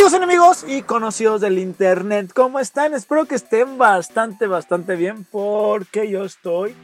[0.00, 2.94] Amigos, enemigos y conocidos del internet, ¿cómo están?
[2.94, 6.74] Espero que estén bastante, bastante bien porque yo estoy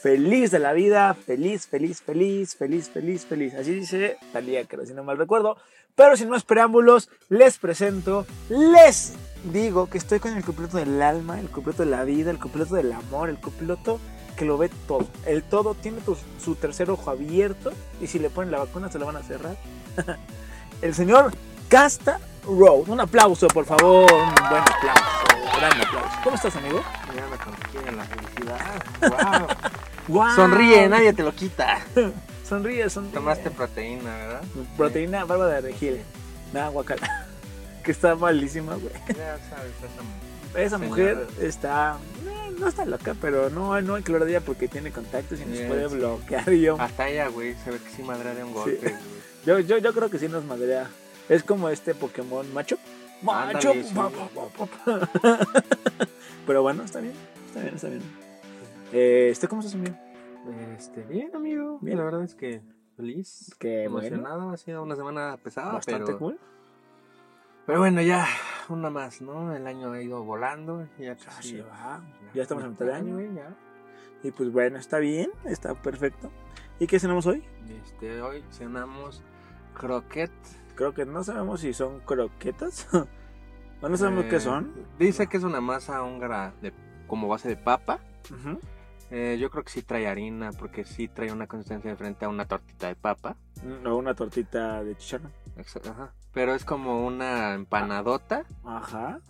[0.00, 3.54] feliz de la vida, feliz, feliz, feliz, feliz, feliz, feliz.
[3.54, 5.56] Así dice Talía, que si no mal recuerdo.
[5.96, 9.14] Pero sin más preámbulos, les presento, les
[9.52, 12.76] digo que estoy con el completo del alma, el completo de la vida, el completo
[12.76, 13.98] del amor, el completo
[14.36, 15.08] que lo ve todo.
[15.26, 15.98] El todo tiene
[16.38, 19.56] su tercer ojo abierto y si le ponen la vacuna se lo van a cerrar.
[20.80, 21.32] el señor
[21.68, 22.88] Casta Road.
[22.88, 24.12] Un aplauso, por favor.
[24.12, 25.58] Un buen aplauso.
[25.58, 26.16] Gran aplauso.
[26.24, 26.82] ¿Cómo estás, amigo?
[27.44, 29.48] Contiene la felicidad.
[30.08, 30.34] Wow.
[30.34, 31.80] Sonríe, nadie te lo quita.
[32.48, 33.14] sonríe, sonríe.
[33.14, 34.42] Tomaste proteína, ¿verdad?
[34.76, 36.02] Proteína, barba de regil.
[36.52, 37.26] Nada, guacala.
[37.84, 38.92] que está malísima, güey.
[39.08, 41.96] Ya sabes, esa, esa mujer está
[42.26, 45.58] eh, no está loca, pero no, no hay de ella porque tiene contactos y nos
[45.60, 46.50] puede bloquear.
[46.50, 46.76] yo.
[46.80, 48.94] Hasta ella, güey, se ve que sí madrea de un golpe.
[49.44, 50.88] Yo, yo, yo creo que sí nos madrea.
[51.28, 52.76] Es como este Pokémon macho.
[53.22, 53.72] Macho.
[56.46, 57.14] pero bueno, está bien.
[57.46, 58.02] Está bien, está bien.
[58.92, 59.96] Eh, ¿Este cómo estás, amigo?
[60.76, 61.78] Este, bien, amigo.
[61.80, 62.62] Bien, la verdad es que
[62.96, 63.54] feliz.
[63.58, 64.50] Qué emocionado.
[64.50, 66.18] Ha sido una semana pesada, Bastante pero...
[66.18, 66.38] cool.
[67.66, 68.26] Pero bueno, ya
[68.68, 69.54] una más, ¿no?
[69.54, 70.88] El año ha ido volando.
[70.98, 72.02] Ya casi va.
[72.34, 73.56] Ya estamos a mitad de año, ya.
[74.24, 76.30] Y pues bueno, está bien, está perfecto.
[76.78, 77.44] ¿Y qué cenamos hoy?
[77.84, 79.22] Este, hoy cenamos
[80.74, 80.76] croquet.
[80.76, 82.88] Croquet, no sabemos si son croquetas.
[83.80, 84.72] o no sabemos qué Eh, son.
[84.98, 86.72] Dice que es una masa húngara de,
[87.06, 88.00] como base de papa.
[89.10, 92.46] Eh, yo creo que sí trae harina, porque sí trae una consistencia diferente a una
[92.46, 93.36] tortita de papa.
[93.84, 95.32] O una tortita de chicharrón.
[95.90, 96.12] Ajá.
[96.32, 99.20] Pero es como una empanadota Ajá.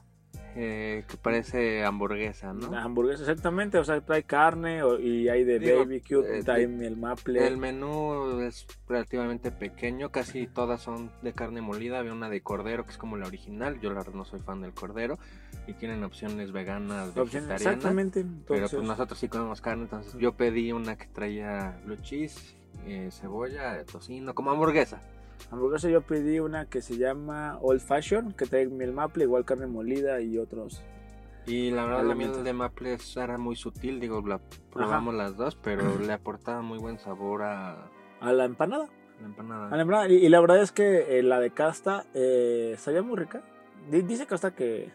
[0.54, 2.70] Eh, que parece hamburguesa, ¿no?
[2.70, 3.78] La hamburguesa, exactamente.
[3.78, 7.46] O sea, trae carne o- y hay de Digo, baby cute, eh, trae el maple.
[7.46, 11.98] El menú es relativamente pequeño, casi todas son de carne molida.
[11.98, 13.80] Había una de cordero que es como la original.
[13.80, 15.18] Yo la verdad no soy fan del cordero.
[15.66, 17.60] Y tienen opciones veganas, vegetarianas.
[17.60, 18.20] Exactamente.
[18.22, 22.56] Pero entonces- pues nosotros sí comemos carne, entonces yo pedí una que traía blue cheese,
[22.86, 25.00] eh, cebolla, tocino, como hamburguesa.
[25.50, 29.66] Hamburguesa yo pedí una que se llama Old Fashion, que trae miel maple, igual carne
[29.66, 30.82] molida y otros.
[31.46, 32.36] Y la verdad la Elementos.
[32.38, 34.40] miel de maple era muy sutil, digo, la
[34.72, 38.88] probamos las dos, pero le aportaba muy buen sabor a A la empanada.
[39.20, 39.66] la empanada.
[39.68, 40.08] A la empanada.
[40.08, 43.42] Y, y la verdad es que eh, la de casta eh, sabía muy rica.
[43.90, 44.90] Di- Dice casta que...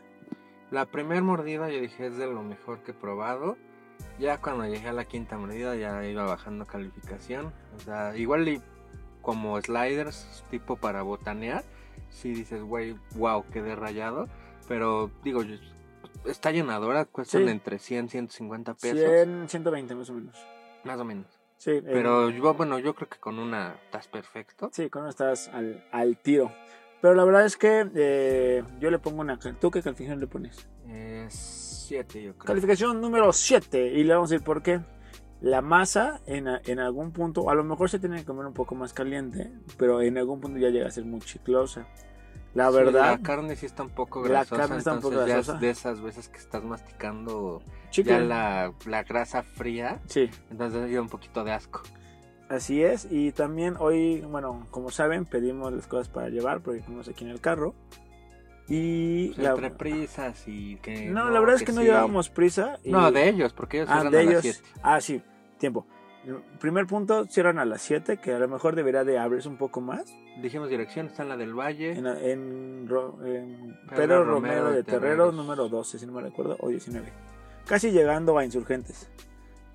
[0.72, 3.58] La primer mordida yo dije es de lo mejor que he probado.
[4.20, 7.54] Ya cuando llegué a la quinta mordida ya iba bajando calificación.
[7.76, 8.62] O sea, igual y
[9.28, 11.66] como sliders tipo para botanear.
[12.10, 14.30] Si dices, güey, wow, quedé rayado.
[14.70, 15.42] Pero digo,
[16.26, 17.50] está llenadora, cuestan Sí.
[17.50, 18.98] entre 100, 150 pesos.
[18.98, 20.38] 100, 120 más o menos.
[20.86, 21.26] Más o menos.
[21.58, 24.70] Sí, eh, Pero yo, bueno, yo creo que con una estás perfecto.
[24.72, 26.50] Sí, con una estás al, al tiro.
[27.02, 29.38] Pero la verdad es que eh, yo le pongo una...
[29.38, 30.70] ¿Tú qué calificación le pones?
[30.88, 32.46] Eh, siete, yo creo.
[32.46, 33.88] Calificación número 7.
[33.94, 34.80] Y le vamos a decir por qué.
[35.42, 38.74] La masa en, en algún punto, a lo mejor se tiene que comer un poco
[38.76, 41.86] más caliente, pero en algún punto ya llega a ser muy chiclosa.
[42.56, 44.62] La Sí, verdad, la carne sí está un poco La grasosa.
[44.64, 47.62] carne está un poco ya es de esas veces que estás masticando
[47.92, 48.14] chicle.
[48.14, 50.02] ya la, la grasa fría.
[50.08, 51.84] Sí, Entonces dio un poquito de asco.
[52.50, 53.08] así es.
[53.12, 57.30] Y también hoy, bueno, como saben, pedimos las cosas para llevar porque estamos aquí en
[57.32, 57.76] el carro.
[58.70, 61.06] Y Pues la- entre prisas y que.
[61.10, 61.88] no, la verdad es que no sí.
[61.88, 62.78] llevábamos prisa.
[62.84, 64.62] y- No, de ellos, porque ellos Ah, cierran de a las ellos.
[64.64, 64.80] 7.
[64.84, 65.22] Ah, sí,
[65.58, 65.86] tiempo.
[66.60, 69.80] Primer punto, cierran a las 7, que a lo mejor debería de abrirse un poco
[69.80, 70.14] más.
[70.42, 71.92] Dijimos dirección, está en la del Valle.
[71.94, 73.18] En, en en Pedro
[73.96, 75.34] Pedro Romero Romero de de Terreros.
[75.34, 77.14] número 12, si no me recuerdo, o 19.
[77.66, 79.10] Casi llegando a Insurgentes.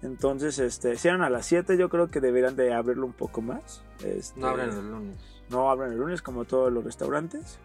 [0.02, 3.82] Entonces, este, cierran a las 7, yo creo que deberían de abrirlo un poco más.
[4.04, 5.16] Este, No abren el lunes.
[5.48, 7.58] no abren el lunes como todos los restaurantes.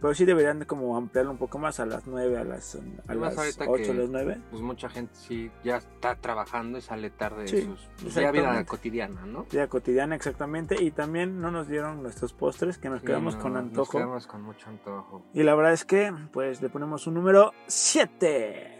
[0.00, 2.78] Pero sí deberían de como ampliarlo un poco más a las 9, a las, a
[3.08, 4.40] Además, las ahorita 8, a las 9.
[4.50, 7.88] Pues mucha gente sí ya está trabajando y sale tarde de sus.
[8.02, 9.44] pues, ya vida cotidiana, ¿no?
[9.50, 10.82] Vida cotidiana, exactamente.
[10.82, 13.92] Y también no nos dieron nuestros postres, que nos Sí, quedamos no, con Nos antojo.
[13.98, 15.22] quedamos con mucho antojo.
[15.32, 18.72] Y la verdad es que, pues, le ponemos un número 7.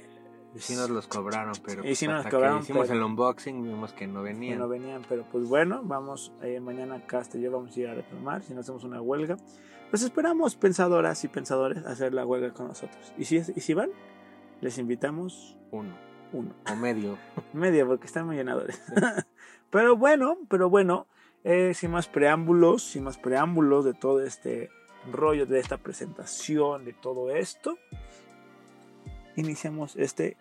[0.55, 2.99] Y sí nos los cobraron, pero Y sí pues, nos hasta cobraron, que hicimos pero-
[2.99, 4.59] el unboxing vimos que no venían.
[4.59, 7.03] No venían, pero pues bueno, vamos, eh, mañana
[7.35, 9.37] y yo vamos a ir a reclamar, si no hacemos una huelga.
[9.91, 13.13] Pues esperamos, pensadoras y pensadores, hacer la huelga con nosotros.
[13.17, 13.91] Y si, es- y si van,
[14.61, 15.95] les invitamos Uno.
[16.33, 16.55] uno.
[16.71, 17.17] O medio.
[17.53, 18.83] Media, porque están muy llenadores.
[19.71, 21.07] pero bueno, pero bueno,
[21.45, 24.71] eh, sin más preámbulos, sin más preámbulos de todo este
[25.13, 27.79] rollo, de esta presentación, de todo esto,
[29.37, 30.37] iniciamos este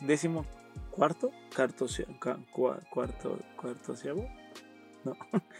[0.00, 0.44] décimo
[0.90, 4.26] cuarto, cartocio- ca- cua- cuarto, cuartoceavo,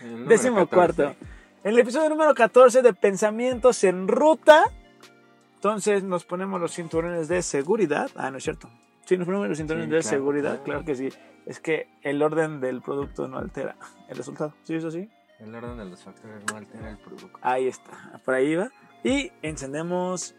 [0.00, 1.03] El número décimo 14.
[1.05, 1.17] cuarto
[1.64, 4.64] el episodio número 14 de Pensamientos en Ruta.
[5.56, 8.10] Entonces nos ponemos los cinturones de seguridad.
[8.16, 8.70] Ah, no es cierto.
[9.04, 10.16] Sí, nos ponemos los cinturones Sí, de claro.
[10.16, 11.08] seguridad, claro que sí.
[11.46, 13.76] Es que el orden del producto no altera
[14.08, 14.54] el resultado.
[14.62, 15.08] ¿Sí, eso sí?
[15.38, 17.38] El orden de los factores no altera el producto.
[17.42, 18.70] Ahí está, por ahí va.
[19.02, 20.34] Y encendemos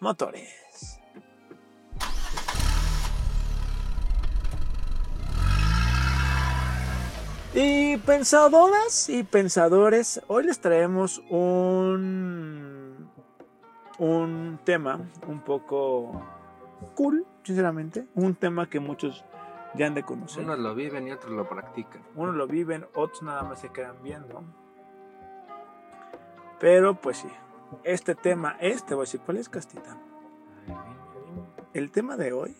[0.00, 0.97] motores.
[7.54, 13.08] Y pensadoras y pensadores, hoy les traemos un,
[13.98, 16.22] un tema un poco
[16.94, 18.06] cool, sinceramente.
[18.14, 19.24] Un tema que muchos
[19.74, 20.44] ya han de conocer.
[20.44, 22.02] Unos lo viven y otros lo practican.
[22.14, 24.44] Unos lo viven, otros nada más se quedan viendo.
[26.60, 27.28] Pero pues sí,
[27.82, 29.96] este tema es, te voy a decir, ¿cuál es Castita?
[31.72, 32.56] El tema de hoy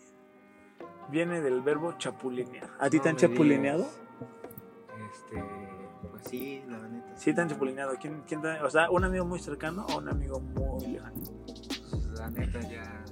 [1.10, 2.70] viene del verbo chapulinear.
[2.78, 3.78] ¿A ti te han chapulineado?
[3.84, 4.07] digas.
[5.12, 5.44] Este,
[6.10, 7.16] pues sí, la neta.
[7.16, 7.94] Sí, te han chapulineado.
[8.00, 11.20] ¿Quién, quién te- o sea, un amigo muy cercano o un amigo muy lejano.
[11.90, 13.04] Pues, la neta ya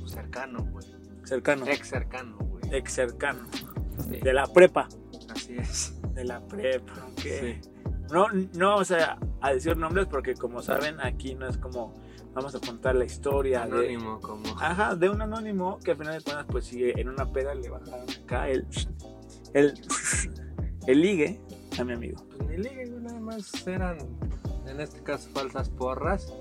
[0.00, 0.86] pues, cercano, güey.
[1.24, 1.66] Cercano.
[1.66, 2.62] Ex cercano, güey.
[2.72, 3.46] Ex cercano.
[4.04, 4.88] Sí, De la prepa.
[5.30, 5.94] Así es.
[6.14, 6.92] De la prepa.
[7.12, 7.20] ok.
[7.20, 7.60] Sí.
[8.12, 11.92] No, no vamos a, a decir nombres porque como saben, aquí no es como
[12.34, 14.44] vamos a contar la historia de, Anónimo, como.
[14.60, 17.68] Ajá, de un anónimo que al final de cuentas, pues sigue en una peda le
[17.68, 18.66] bajaron acá el,
[19.54, 19.74] el,
[20.86, 21.40] el ligue
[21.78, 22.22] a mi amigo.
[22.36, 23.98] Pues ni ligue, güey, nada más eran,
[24.66, 26.32] en este caso, falsas porras.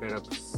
[0.00, 0.52] Pero pues,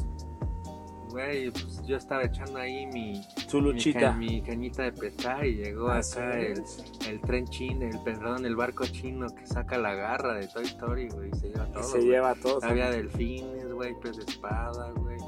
[1.11, 4.12] güey, pues yo estaba echando ahí mi, Su mi, luchita.
[4.12, 6.62] mi cañita de pescar y llegó Así acá el,
[7.09, 11.09] el tren chino, el perdón, el barco chino que saca la garra de Toy Story,
[11.09, 11.83] güey, y se lleva Y todo.
[11.83, 12.09] se güey.
[12.09, 12.62] lleva a todos.
[12.65, 15.19] Había delfines, güey, pez de espada, güey.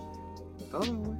[0.70, 1.18] Todo, güey.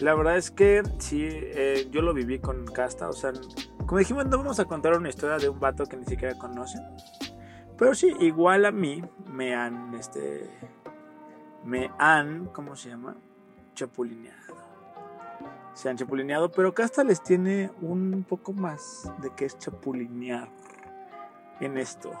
[0.00, 3.08] La verdad es que sí, eh, yo lo viví con Casta.
[3.08, 3.32] O sea,
[3.86, 6.82] como dijimos, no vamos a contar una historia de un vato que ni siquiera conocen.
[7.76, 10.48] Pero sí, igual a mí me han, este,
[11.64, 13.16] me han, ¿cómo se llama?
[13.74, 14.54] Chapulineado.
[15.74, 20.48] Se han chapulineado, pero Casta les tiene un poco más de qué es chapulinear
[21.60, 22.12] en esto.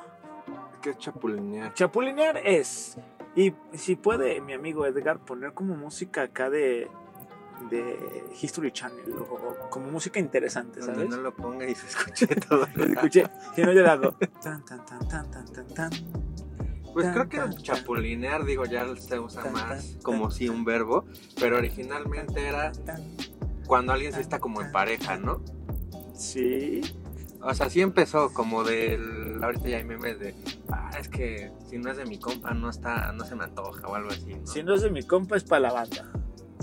[0.82, 1.72] ¿Qué es chapulinear?
[1.72, 2.98] Chapulinear es,
[3.36, 6.90] y si puede mi amigo Edgar poner como música acá de,
[7.70, 11.08] de History Channel o como música interesante, ¿sabes?
[11.08, 12.66] no lo ponga y se escuche todo.
[12.74, 14.12] Lo escuché, si no yo le hago
[14.42, 15.90] tan tan tan tan tan tan tan.
[16.92, 21.04] Pues creo que chapulinear, digo, ya se usa más como si un verbo,
[21.40, 22.70] pero originalmente era
[23.66, 25.42] cuando alguien se está como en pareja, ¿no?
[26.14, 26.82] Sí,
[27.40, 29.42] O sea, sí empezó como del.
[29.42, 30.34] Ahorita ya hay memes de.
[30.70, 33.88] Ah, es que si no es de mi compa, no está, no se me antoja
[33.88, 34.34] o algo así.
[34.34, 34.46] ¿no?
[34.46, 36.12] si no es de mi compa es para la banda.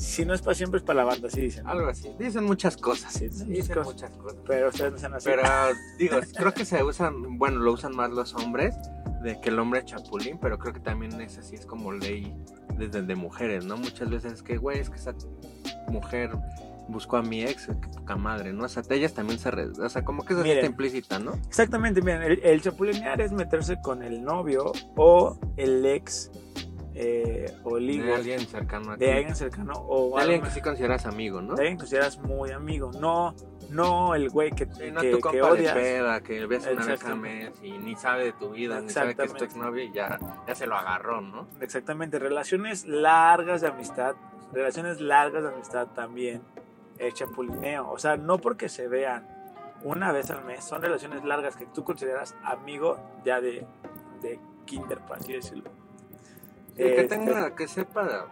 [0.01, 1.68] Si no es para siempre es para la banda, así dicen.
[1.68, 2.09] Algo así.
[2.18, 3.13] Dicen muchas cosas.
[3.13, 4.39] Sí, dicen dicen muchas muchas cosas.
[4.48, 5.25] Pero ustedes no sean así.
[5.30, 5.44] Pero
[6.00, 8.75] digo, creo que se usan, bueno, lo usan más los hombres,
[9.24, 12.36] de que el hombre es chapulín, pero creo que también es así, es como ley
[12.77, 13.77] desde de mujeres, ¿no?
[13.77, 15.13] Muchas veces es que, güey, es que esa
[15.89, 16.31] mujer
[16.88, 18.65] buscó a mi ex, qué poca madre, ¿no?
[18.65, 21.33] O sea, ellas también se, re- o sea, como que eso sí está implícita, ¿no?
[21.47, 26.31] Exactamente, miren, el, el chapulinear es meterse con el novio o el ex
[26.94, 29.06] eh, o el De alguien cercano a ti.
[29.06, 31.56] de alguien cercano o De alguien que sí consideras amigo, ¿no?
[31.56, 33.33] de alguien que consideras muy amigo, no,
[33.69, 35.74] no el güey que, Sí, no que, tu que de odias.
[35.74, 39.16] peda, que ves una vez al mes y ni sabe de tu vida, ni sabe
[39.16, 41.48] que es tu exnovio y ya, ya se lo agarró, ¿no?
[41.62, 44.16] Exactamente, relaciones largas de amistad,
[44.52, 46.42] relaciones largas de amistad también,
[46.98, 49.28] el chapulineo, o sea, no porque se vean
[49.83, 53.66] una vez al mes, son relaciones largas que tú consideras amigo ya de,
[54.21, 55.71] de kinder, por así decirlo.
[56.81, 58.28] Sí, que Este, tenga, que sepa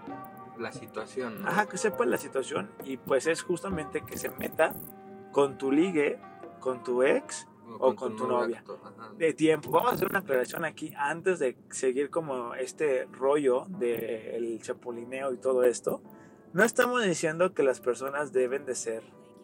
[0.58, 1.48] la, situación, ¿no?
[1.48, 4.74] Ajá, que sepa la situación y pues es justamente que se meta
[5.32, 6.20] con tu ligue,
[6.60, 7.48] con tu ex
[7.80, 8.64] o con tu novia.
[8.68, 9.14] Ajá.
[9.16, 9.70] de tiempo.
[9.70, 15.38] Vamos a hacer una aclaración aquí antes de seguir como este rollo del chapulineo y
[15.38, 16.02] todo esto.
[16.52, 19.04] No estamos diciendo que las personas deben de ser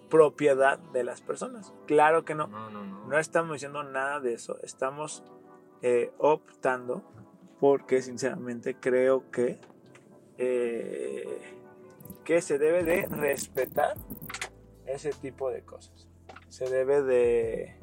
[0.10, 1.74] propiedad de las personas.
[1.86, 2.48] Claro que no.
[2.48, 3.08] No, no, no.
[3.08, 4.58] No estamos diciendo nada de eso.
[4.64, 5.24] Estamos
[5.84, 7.04] eh, optando
[7.60, 9.60] porque sinceramente creo que
[10.38, 11.40] eh,
[12.24, 13.96] que se debe de respetar
[14.86, 16.10] ese tipo de cosas.
[16.50, 17.78] Se debe de,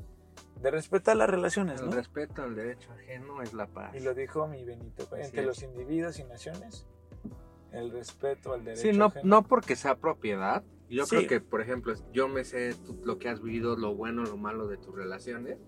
[0.60, 1.96] de respetar las relaciones, El ¿no?
[1.96, 3.94] respeto al derecho ajeno es la paz.
[3.94, 5.46] Y lo dijo mi Benito, Así entre es.
[5.46, 6.86] los individuos y naciones,
[7.72, 9.24] el respeto al derecho Sí, no, ajeno.
[9.24, 10.62] no porque sea propiedad.
[10.88, 11.16] Yo Sí.
[11.16, 14.36] creo que, por ejemplo, yo me sé tú- lo que has vivido, lo bueno, lo
[14.36, 15.58] malo de tus relaciones.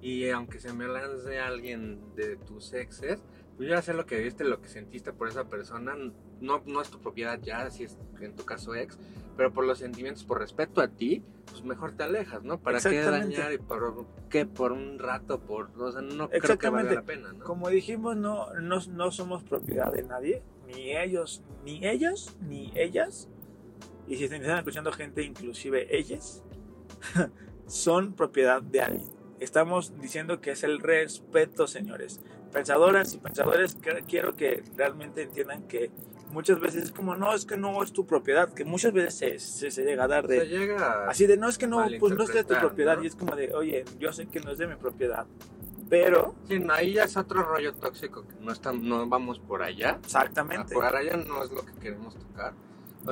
[0.00, 3.22] Y aunque se me lance alguien de tus exes,
[3.56, 5.94] pues ya sé lo que viste, lo que sentiste por esa persona,
[6.40, 8.98] no, no es tu propiedad ya, si es en tu caso ex,
[9.36, 12.58] pero por los sentimientos, por respeto a ti, pues mejor te alejas, ¿no?
[12.58, 14.44] ¿Para qué dañar y por qué?
[14.46, 17.44] Por un rato, por, o sea, no creo que valga la pena, ¿no?
[17.44, 23.28] Como dijimos, no, no, no somos propiedad de nadie, ni ellos, ni ellos, ni ellas.
[24.06, 26.42] Y si están escuchando gente, inclusive ellas,
[27.66, 29.15] son propiedad de alguien.
[29.40, 32.20] Estamos diciendo que es el respeto, señores.
[32.52, 33.76] Pensadoras y pensadores,
[34.08, 35.90] quiero que realmente entiendan que
[36.30, 39.38] muchas veces es como, no, es que no es tu propiedad, que muchas veces se,
[39.38, 40.40] se, se llega a dar de...
[40.40, 42.96] Se llega Así de, no es que no, pues no es de tu propiedad.
[42.96, 43.04] ¿no?
[43.04, 45.26] Y es como de, oye, yo sé que no es de mi propiedad,
[45.90, 46.34] pero...
[46.48, 49.98] Sí, no, ahí ya es otro rollo tóxico que no, estamos, no vamos por allá.
[50.02, 50.74] Exactamente.
[50.74, 52.54] Por allá no es lo que queremos tocar.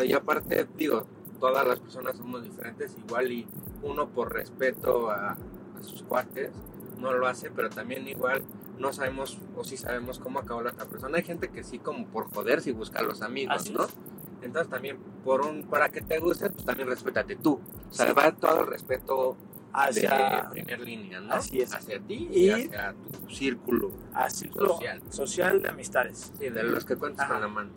[0.02, 1.06] Y aparte, digo,
[1.38, 3.46] todas las personas somos diferentes, igual y
[3.82, 5.36] uno por respeto a,
[5.84, 6.50] sus cuates
[6.98, 8.42] no lo hace, pero también igual
[8.78, 11.16] no sabemos o sí sabemos cómo acabó la otra persona.
[11.18, 13.84] Hay gente que sí como por joder si busca a los amigos, Así ¿no?
[13.84, 13.90] es.
[14.42, 17.60] Entonces también por un para que te guste, pues también respétate tú.
[17.90, 18.12] O sea, Sí.
[18.12, 19.36] va todo el respeto
[19.72, 21.34] hacia, de primer línea, ¿no?
[21.34, 21.74] Así es.
[21.74, 25.02] Hacia ti Y- y, hacia tu círculo hacia social.
[25.10, 26.32] social de amistades.
[26.38, 27.34] Sí, de los que cuentas Ajá.
[27.34, 27.70] con la mano.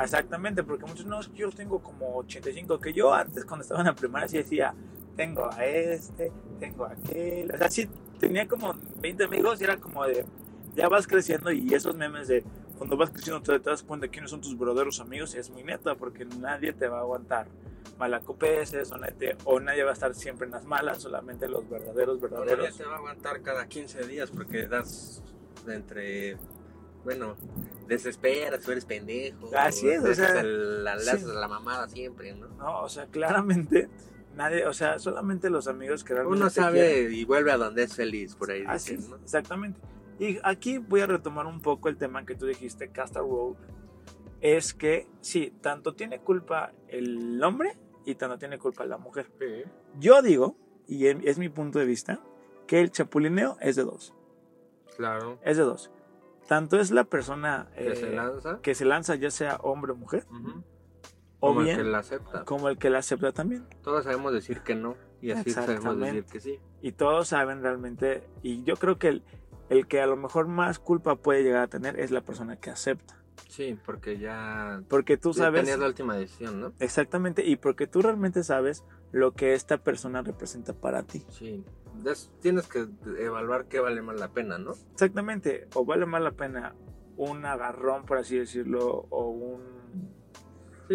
[0.00, 3.94] Exactamente, porque muchos no, yo tengo como 85, que yo antes cuando estaba en la
[3.94, 4.74] primaria sí decía,
[5.16, 7.88] tengo a este, tengo a aquel, o sea, sí
[8.18, 10.24] tenía como 20 amigos y era como de,
[10.74, 12.44] ya vas creciendo y esos memes de,
[12.78, 15.64] cuando vas creciendo te, das cuenta de quiénes son tus verdaderos amigos y es muy
[15.64, 17.46] neta, porque nadie te va a aguantar
[17.98, 22.20] malacopeses o nadie, o nadie va a estar siempre en las malas, solamente los verdaderos,
[22.20, 22.76] Nadie verdaderos.
[22.76, 25.22] te va a aguantar cada 15 días porque das
[25.68, 26.36] entre.
[27.04, 27.36] Bueno,
[27.88, 29.50] desesperas, tú eres pendejo.
[29.56, 31.24] Así es, o sea, la, le sí.
[31.26, 32.46] la mamada siempre, ¿no?
[32.48, 33.88] No, o sea, claramente
[34.34, 36.74] nadie, o sea, solamente los amigos que realmente Uno te quieren.
[36.74, 39.16] sabe y vuelve a donde es feliz, por ahí Así dicen, es, ¿no?
[39.24, 39.80] exactamente.
[40.18, 43.56] Y aquí voy a retomar un poco el tema que tú dijiste, Castor Road.
[44.40, 49.30] Es que sí, tanto tiene culpa el hombre y tanto tiene culpa la mujer.
[49.38, 49.62] Sí.
[50.00, 52.20] Yo digo, y es mi punto de vista,
[52.66, 54.14] que el chapulineo es de dos.
[54.96, 55.38] Claro.
[55.44, 55.90] Es de dos.
[56.48, 58.60] Tanto es la persona Que eh, se lanza.
[58.60, 60.64] que se lanza, ya sea hombre o mujer, ujú,
[61.44, 62.44] o Como el que la acepta.
[62.44, 63.66] como el que la acepta también.
[63.82, 64.94] Todos sabemos decir que no.
[65.20, 66.60] Y así sabemos decir que sí.
[66.80, 69.22] Y todos saben realmente, y yo creo que el,
[69.68, 72.70] el que a lo mejor más culpa puede llegar a tener es la persona que
[72.70, 73.18] acepta.
[73.48, 74.82] Sí, porque ya.
[74.88, 75.62] Porque tú sabes...
[75.62, 76.72] tenías la última decisión, ¿no?
[76.78, 81.24] Exactamente, y porque tú realmente sabes lo que esta persona representa para ti.
[81.28, 81.64] Sí.
[82.06, 82.86] Es- tienes que
[83.18, 84.72] evaluar qué vale más la pena, ¿no?
[84.92, 86.74] Exactamente, o vale más la pena
[87.16, 89.81] un agarrón, por así decirlo, o un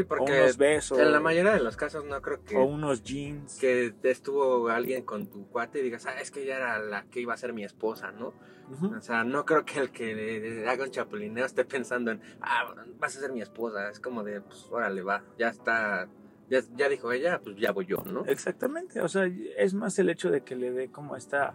[0.04, 3.04] Sí, o unos besos, en la mayoría de los casos no creo que, o unos
[3.04, 3.58] jeans.
[3.60, 7.22] que estuvo alguien con tu cuate y digas, ah, es que ella era la que
[7.22, 8.34] iba a ser mi esposa, ¿no?
[8.70, 13.16] O sea, no creo que el que haga un chapulineo esté pensando en, ah, vas
[13.16, 13.89] a ser mi esposa.
[13.89, 16.10] Es como de, pues, órale, va, ya está,
[16.50, 18.25] ya, ya dijo ella, pues ya voy yo, ¿no?
[18.25, 21.54] Exactamente, o sea, es más el hecho de que le dé como esta,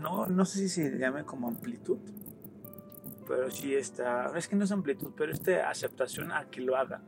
[0.00, 1.98] no, no sé si se llame como amplitud,
[3.30, 7.00] pero sí está, es que no es amplitud, pero esta aceptación a que lo haga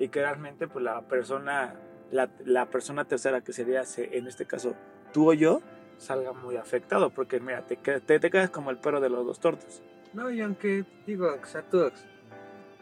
[0.00, 1.76] y que realmente pues la persona,
[2.10, 4.74] la, la persona tercera que sería se- en este caso
[5.12, 5.62] tú o yo,
[5.96, 9.38] salga muy afectado, porque mira, te, te, te quedas como el perro de los dos
[9.38, 9.80] tortos.
[10.12, 12.04] No, y aunque, digo, aunque sea tu ex,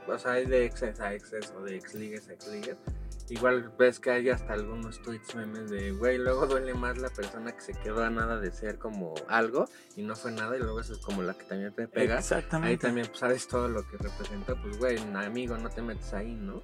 [0.06, 1.98] o sea, hay de exes a exes o de ex a
[2.32, 2.76] ex
[3.30, 7.52] igual ves que hay hasta algunos tweets memes de, güey, luego duele más la persona
[7.52, 9.66] que se quedó a nada de ser como algo
[9.96, 12.18] y no fue nada y luego es como la que también te pega.
[12.18, 12.70] Exactamente.
[12.70, 16.34] Ahí también pues, sabes todo lo que representa, pues, güey, amigo, no te metes ahí,
[16.34, 16.62] ¿no?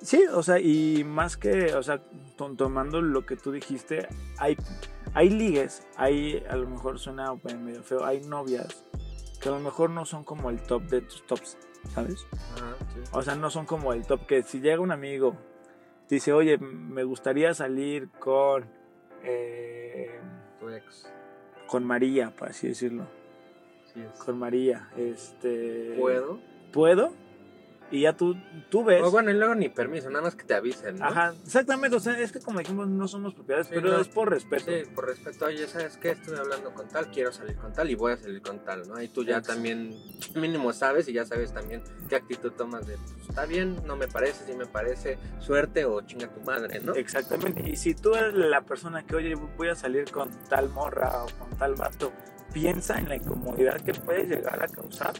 [0.00, 2.02] Sí, o sea, y más que, o sea,
[2.36, 4.56] to- tomando lo que tú dijiste, hay,
[5.14, 8.84] hay ligues, hay, a lo mejor suena medio feo, hay novias
[9.40, 11.56] que a lo mejor no son como el top de tus tops,
[11.94, 12.26] ¿sabes?
[12.56, 13.00] Ajá, sí.
[13.12, 15.36] O sea, no son como el top que si llega un amigo,
[16.16, 18.64] dice, oye, me gustaría salir con,
[19.22, 20.20] eh,
[20.60, 21.12] Tu ex.
[21.66, 23.06] con María, por así decirlo,
[23.92, 24.18] Sí es.
[24.20, 25.94] con María, este...
[25.98, 26.38] ¿Puedo?
[26.72, 27.12] ¿Puedo?
[27.92, 28.34] Y ya tú,
[28.70, 29.02] tú ves...
[29.02, 31.04] O bueno, y luego ni permiso, nada más que te avisen, ¿no?
[31.04, 34.00] Ajá, exactamente, o sea, es que como dijimos, no somos propiedades, Sí, pero no.
[34.00, 34.64] es por respeto.
[34.64, 36.12] Sí, por respeto, oye, ¿sabes qué?
[36.12, 39.00] Estoy hablando con tal, quiero salir con tal y voy a salir con tal, ¿no?
[39.02, 39.52] Y tú ya Exacto.
[39.52, 39.94] también
[40.34, 44.08] mínimo sabes y ya sabes también qué actitud tomas de, pues, está bien, no me
[44.08, 46.94] parece, sí me parece, suerte o chinga tu madre, ¿no?
[46.94, 47.68] Exactamente.
[47.68, 51.26] Y si tú eres la persona que, oye, voy a salir con tal morra o
[51.38, 52.10] con tal vato,
[52.54, 55.12] piensa en la incomodidad que puede llegar a causar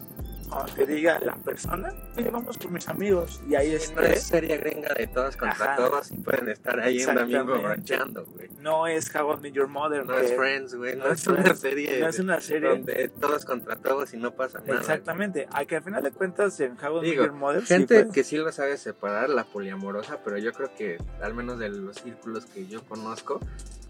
[0.55, 1.93] o te diga la persona,
[2.31, 3.41] vamos con mis amigos.
[3.49, 5.77] Y ahí Sí, no es serie gringa de todos contra Ajá.
[5.77, 7.43] todos y pueden estar ahí un Exactamente.
[7.53, 8.49] borrachando, güey.
[8.61, 10.05] No es How I Met Your Mother.
[10.07, 10.97] No es Friends, güey.
[10.97, 12.01] No, no es una serie.
[12.01, 12.69] no es una serie.
[12.69, 14.79] Donde todos contra todos y no pasa nada.
[14.79, 15.49] Exactamente.
[15.53, 17.63] A que al final de cuentas en How I Met Your Mother.
[17.63, 21.59] sí Gente que sí lo sabe separar, la poliamorosa, pero yo creo que, al menos
[21.59, 23.41] de los círculos que yo conozco,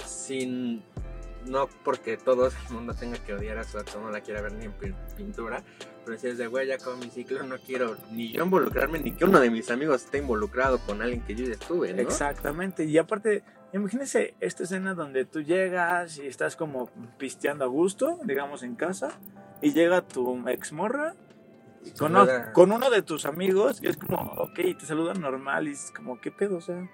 [0.07, 0.83] sin.
[1.47, 4.53] No porque todo el mundo tenga que odiar a su ex, no la quiera ver
[4.53, 5.63] ni en pin- pintura,
[6.05, 9.13] pero si es de güey, ya con mi ciclo no quiero ni yo involucrarme, ni
[9.13, 12.01] que uno de mis amigos esté involucrado con alguien que yo ya estuve, ¿no?
[12.01, 12.85] Exactamente.
[12.85, 18.63] Y aparte, imagínense esta escena donde tú llegas y estás como pisteando a gusto, digamos
[18.63, 19.11] en casa,
[19.61, 21.15] y llega tu ex morra
[21.99, 22.13] con,
[22.53, 26.21] con uno de tus amigos y es como, ok, te saludan normal y es como,
[26.21, 26.59] ¿qué pedo?
[26.59, 26.89] O sea,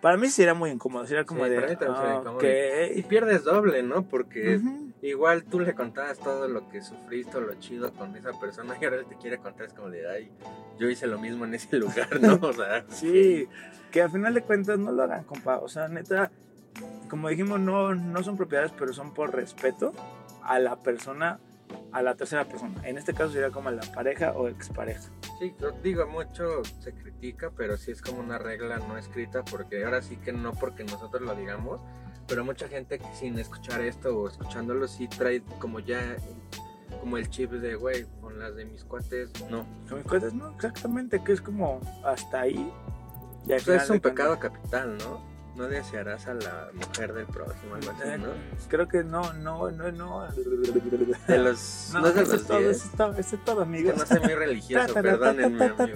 [0.00, 2.38] para mí sería muy incómodo, sería como Sí, de, para mí también sería "Ah, incómodo".
[2.38, 2.96] ok.
[2.96, 4.02] Y pierdes doble, ¿no?
[4.08, 4.60] Porque
[5.02, 8.96] igual tú le contabas todo lo que sufriste lo chido con esa persona y ahora
[8.98, 10.30] él te quiere contar, es como de, ay,
[10.78, 12.38] yo hice lo mismo en ese lugar, ¿no?
[12.42, 13.48] O sea, Sí,
[13.90, 15.58] que al final de cuentas no lo hagan, compa.
[15.58, 16.30] O sea, neta,
[17.08, 19.92] como dijimos, no, no son propiedades, pero son por respeto
[20.42, 21.38] a la persona,
[21.92, 22.80] a la tercera persona.
[22.84, 25.10] En este caso sería como a la pareja o expareja.
[25.38, 29.84] Sí, yo digo, mucho se critica, pero sí es como una regla no escrita, porque
[29.84, 31.80] ahora sí que no porque nosotros lo digamos,
[32.26, 36.16] pero mucha gente que sin escuchar esto o escuchándolo sí trae como ya
[37.00, 39.64] como el chip de, güey, con las de mis cuates, no.
[39.88, 42.72] Con mis cuentas, no, exactamente, que es como hasta ahí.
[43.46, 45.20] Y O sea, es un cuentas- pecado capital, ¿no?
[45.58, 48.28] No desearás a la mujer del próximo, algo así, Eh, ¿no?
[48.68, 50.28] Creo que no, no, no, no.
[51.26, 52.70] De los, no, No, es de los es todo, 10.
[52.70, 53.92] eso es todo, eso es todo, amigos.
[53.94, 55.88] que no soy muy religioso, perdónenme, amigo.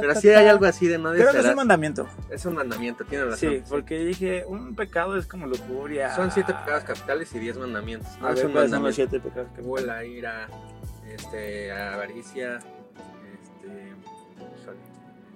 [0.00, 1.50] Pero sí hay algo así de no Creo que es desearás.
[1.50, 2.08] un mandamiento.
[2.30, 3.38] Es un mandamiento, tiene razón.
[3.38, 6.14] Sí, porque dije, un pecado es como lujuria.
[6.14, 8.16] Son siete pecados capitales y diez mandamientos.
[8.20, 9.10] No A es ver, un ¿cuáles son los mandamiento.
[9.10, 9.66] siete pecados capitales?
[9.66, 10.48] Gula, ira,
[11.08, 13.94] este, avaricia, este,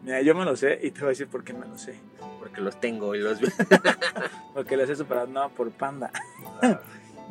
[0.03, 1.95] Mira, yo me lo sé y te voy a decir por qué me lo sé.
[2.39, 3.47] porque los tengo y los vi.
[4.55, 6.11] Porque lo sé superado, no, por panda.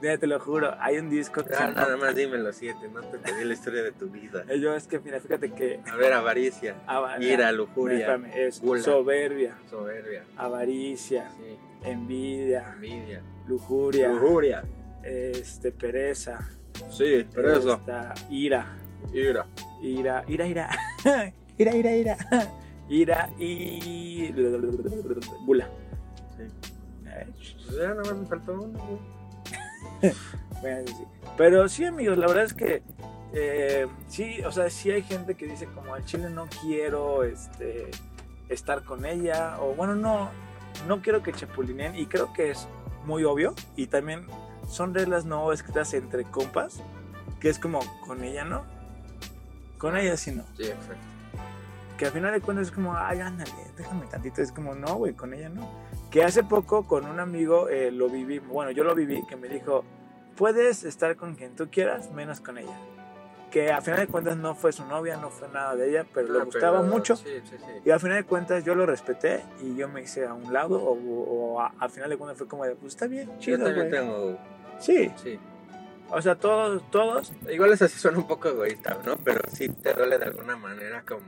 [0.02, 1.74] Mira, te lo juro, hay un disco que Ah, llama...
[1.82, 4.44] nada más dime los siete, no te pedí la historia de tu vida.
[4.48, 5.80] Eh, Yo es que, mira, fíjate que...
[5.92, 8.82] A ver, avaricia, ava- ira, lujuria, es gula.
[8.82, 14.64] soberbia, soberbia, avaricia, sí, envidia, envidia, lujuria, lujuria.
[15.04, 16.40] este, pereza,
[16.90, 18.66] Sí, esta, ira,
[19.14, 19.46] ira.
[19.84, 20.70] ira, ira, ira,
[21.60, 22.18] ira, ira, ira,
[22.92, 24.32] ira y...
[25.46, 25.70] Gula.
[26.38, 26.44] Sí.
[27.78, 30.14] Ya nada más me faltó uno, güey.
[30.62, 31.04] Bueno, sí, sí.
[31.38, 32.84] Pero sí, amigos, la verdad es que
[33.34, 37.90] eh, sí, o sea, sí hay gente que dice como al chile no quiero este,
[38.50, 40.30] estar con ella, o bueno, no,
[40.88, 42.68] no quiero que chapulineen, y creo que es
[43.06, 44.28] muy obvio, y también
[44.68, 46.82] son reglas no escritas entre compas,
[47.40, 48.64] que es como con ella no,
[49.78, 51.11] con ella sí no, Sí, exacto.
[52.02, 55.14] Que al final de cuentas es como, ay, ándale, déjame tantito, es como, no, güey,
[55.14, 55.70] con ella no.
[56.10, 59.48] Que hace poco con un amigo eh, lo viví, bueno, yo lo viví, que me
[59.48, 59.84] dijo,
[60.36, 62.76] puedes estar con quien tú quieras, menos con ella.
[63.52, 66.34] Que al final de cuentas no fue su novia, no fue nada de ella, pero
[66.34, 67.16] le Ah, gustaba pero mucho.
[67.18, 67.72] Sí, sí, sí.
[67.86, 70.82] Y al final de cuentas yo lo respeté y yo me hice a un lado,
[70.82, 70.96] o,
[71.54, 73.90] o a- al final de cuentas fue como de, pues está bien, Yo chido, también
[73.90, 73.92] güey.
[73.92, 74.38] tengo,
[74.80, 75.40] Sí, sí.
[76.10, 79.18] o sea, todos, todos, Igual eso sí suena un poco egoísta, ¿no?
[79.18, 81.22] Pero sí te duele de alguna manera como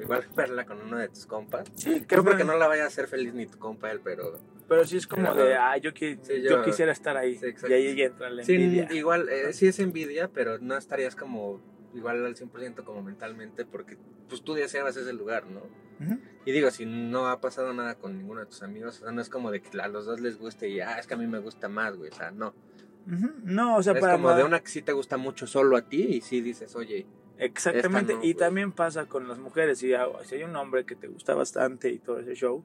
[0.00, 1.66] igual verla con uno de tus compas.
[1.74, 4.00] sí, que Creo porque fue- no la vaya a hacer feliz ni tu compa él,
[4.02, 7.16] pero pero sí es como Pero- de, ah, yo, qui- Sí, yo, yo- quisiera estar
[7.16, 7.36] ahí.
[7.36, 8.88] Sí, y ahí entra la sí, envidia.
[8.92, 11.60] igual eh, sí es envidia, pero no estarías como
[11.92, 13.96] igual al 100% como mentalmente porque
[14.28, 15.62] pues tú deseabas ese lugar, ¿no?
[16.46, 19.20] Y digo, si no ha pasado nada con ninguno de tus amigos, o sea, no
[19.20, 21.26] es como de que a los dos les guste y ah, es que a mí
[21.26, 22.54] me gusta más, güey, o sea, no.
[23.06, 25.76] No, o sea, es para como nada- de una que sí te gusta mucho solo
[25.76, 27.06] a ti y sí dices, oye,
[27.40, 29.78] Exactamente, no, y también pasa con las mujeres.
[29.78, 32.62] Si, hay- si hay un hombre que te gusta bastante y todo ese show,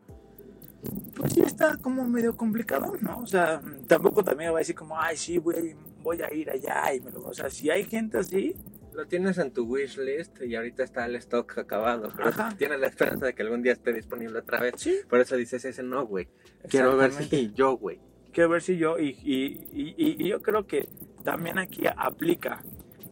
[1.15, 3.19] pues sí está como medio complicado, ¿no?
[3.19, 6.93] O sea, tampoco también va a decir como, ay, sí, voy, voy a ir allá
[6.93, 7.21] y me lo...
[7.23, 8.55] O sea, si hay gente así,
[8.93, 12.55] Lo tienes en tu wish list y ahorita está el stock acabado, pero Ajá.
[12.57, 14.75] tienes la esperanza de que algún día esté disponible otra vez.
[14.77, 14.95] sí.
[15.09, 16.27] Por eso dices ese no, güey.
[16.69, 17.99] Quiero ver si yo, güey.
[18.31, 20.87] Quiero ver si yo, y, y- y- y yo creo que
[21.23, 22.61] también aquí aplica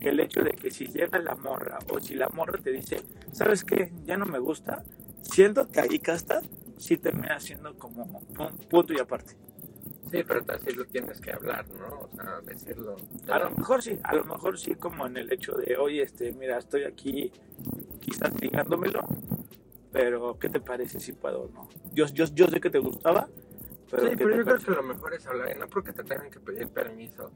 [0.09, 3.63] el hecho de que si llega la morra o si la morra te dice, ¿sabes
[3.63, 3.91] qué?
[4.05, 4.83] Ya no me gusta,
[5.21, 6.41] siento que ahí casta,
[6.77, 9.35] sí termina siendo como un punto y aparte.
[10.11, 12.01] Sí, pero así lo tienes que hablar, ¿no?
[12.01, 12.95] O sea, decirlo.
[13.31, 16.31] A lo mejor sí, a lo mejor sí como en el hecho de, oye, este,
[16.33, 17.31] mira, estoy aquí
[17.99, 19.01] quizás ligándomelo,
[19.91, 21.67] pero ¿qué te parece si puedo o no?
[21.93, 23.27] Yo, yo, yo sé que te gustaba,
[23.89, 24.65] pero sí, ¿qué pero yo creo parece?
[24.65, 27.31] que lo mejor es hablar, y no porque te tengan que pedir permiso,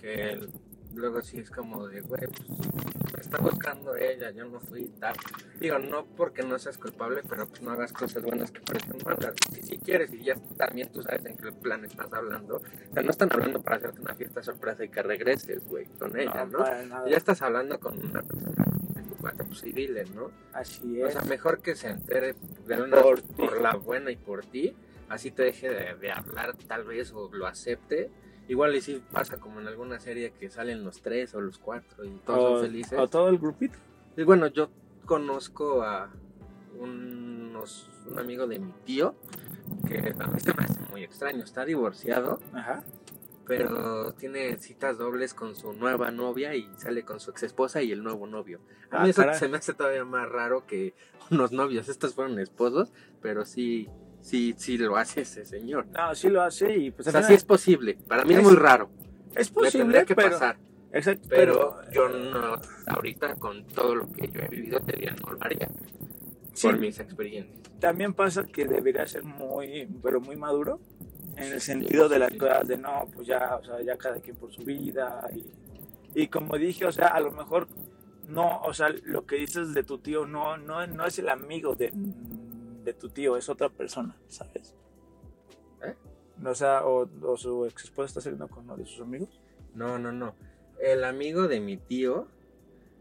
[0.00, 0.50] que el-
[0.94, 5.14] luego sí es como de, güey, pues, me está buscando ella, yo no fui tal.
[5.58, 9.34] Digo, no porque no seas culpable, pero pues no hagas cosas buenas que parecen malas.
[9.52, 13.02] Si, si quieres y ya también tú sabes en qué plan estás hablando, o sea,
[13.02, 16.58] no están hablando para hacerte una fiesta sorpresa y que regreses, güey, con ella, ¿no?
[16.86, 17.08] nada.
[17.08, 20.30] Ya estás hablando con una persona de tu cuate, pues sí, dile, ¿no?
[20.52, 21.12] Así O es.
[21.12, 22.34] sea, mejor que se entere
[22.66, 24.74] de una, Por por, la buena y por ti,
[25.08, 28.10] así te deje de, de hablar tal vez o lo acepte.
[28.50, 32.04] Igual y si pasa como en alguna serie que salen los tres o los cuatro
[32.04, 32.98] y todos o, son felices.
[32.98, 33.78] o todo el grupito.
[34.16, 34.68] Y bueno, yo
[35.06, 36.10] conozco a
[36.78, 39.14] unos, un amigo de mi tío
[39.86, 41.44] que a mí se me hace muy extraño.
[41.44, 42.82] Está divorciado, Ajá.
[43.46, 47.92] pero tiene citas dobles con su nueva novia y sale con su ex esposa y
[47.92, 48.58] el nuevo novio.
[48.90, 49.38] A Ah, mí eso caray.
[49.38, 50.94] se me hace todavía más raro que
[51.30, 51.88] unos novios.
[51.88, 53.88] Estos fueron esposos, pero sí,
[54.22, 55.86] sí, sí lo hace ese señor.
[55.88, 57.98] No, sí lo hace y pues O sea, sí es posible.
[58.08, 58.90] Para mí es, Es- muy raro.
[59.34, 60.56] es posible, que pero, pasar.
[60.92, 65.14] Exacto, Pero pero, yo no, ahorita con todo lo que yo he vivido, te diría
[65.24, 65.68] no lo haría.
[66.52, 67.56] sí, Por mis experiencias.
[67.78, 70.80] también pasa que debería ser muy, pero muy maduro
[71.36, 74.34] en el sentido de las cosas de no, pues ya, o sea, ya cada quien
[74.36, 77.68] por su vida y, y como dije, o sea, a lo mejor
[78.28, 81.76] no, o sea, lo que dices de tu tío no, no, no es el amigo
[81.76, 81.92] de,
[82.84, 84.74] de tu tío, es otra persona, ¿sabes?
[85.84, 85.94] ¿Eh?
[86.44, 89.40] O sea, o, o su ex esposa está saliendo con uno de sus amigos.
[89.74, 90.34] No, no, no.
[90.80, 92.26] El amigo de mi tío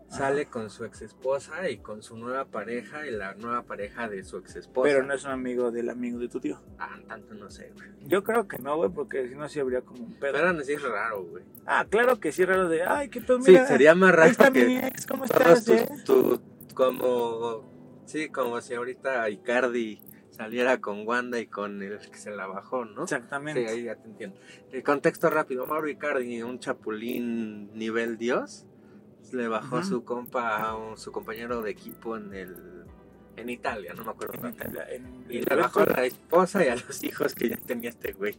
[0.10, 4.24] sale con su ex esposa y con su nueva pareja y la nueva pareja de
[4.24, 4.90] su ex esposa.
[4.92, 6.60] Pero no es un amigo del amigo de tu tío.
[6.80, 7.90] Ah, tanto no sé, güey.
[8.08, 10.34] Yo creo que no, güey, porque si no, sí habría como un pedo.
[10.34, 11.44] Pero aún así es raro, güey.
[11.66, 13.68] Ah, claro que sí, raro de, ay, qué pedo, Sí, mira.
[13.68, 15.64] sería más Ahí raro está mi que ex, ¿cómo estás?
[15.64, 15.90] tus, eh?
[16.06, 16.42] tu-
[16.74, 17.64] como,
[18.10, 20.00] sí, como si ahorita Icardi
[20.32, 23.06] saliera con Wanda y con el que se la bajó, ¿no?
[23.08, 23.68] Sí, Exactamente.
[23.68, 24.38] ahí ya te entiendo.
[24.72, 28.66] El contexto rápido, Mauro Icardi, un chapulín nivel dios,
[29.34, 29.86] le bajó Ujú.
[29.86, 32.56] su compa a un- su compañero de equipo en el
[33.38, 34.46] en Italia, no me acuerdo.
[34.48, 34.54] En.
[34.54, 37.56] Italia, en- Y en le bajó a la esposa y a los hijos que ya
[37.56, 38.36] tenía este güey.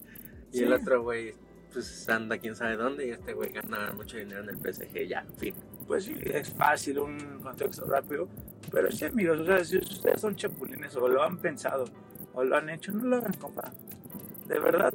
[0.52, 0.64] Y Sí.
[0.64, 1.34] el otro güey,
[1.72, 5.20] pues anda quién sabe dónde y este güey gana mucho dinero en el PSG, ya,
[5.20, 5.54] en fin.
[5.90, 8.28] Pues sí, es fácil, un contexto rápido.
[8.70, 11.84] Pero sí, amigos, o sea, si ustedes son chapulines o lo han pensado
[12.32, 13.72] o lo han hecho, no lo hagan, compa.
[14.46, 14.94] De verdad,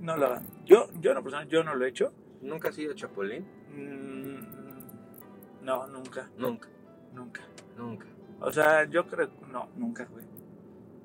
[0.00, 0.42] no lo hagan.
[0.66, 2.12] Yo, yo en lo personal, yo no lo he hecho.
[2.42, 3.46] ¿Nunca has sido chapulín?
[3.74, 6.68] Mm, no, nunca, Nunca,
[7.14, 7.40] nunca.
[7.78, 8.06] nunca.
[8.40, 10.26] O sea, yo creo no, nunca, güey.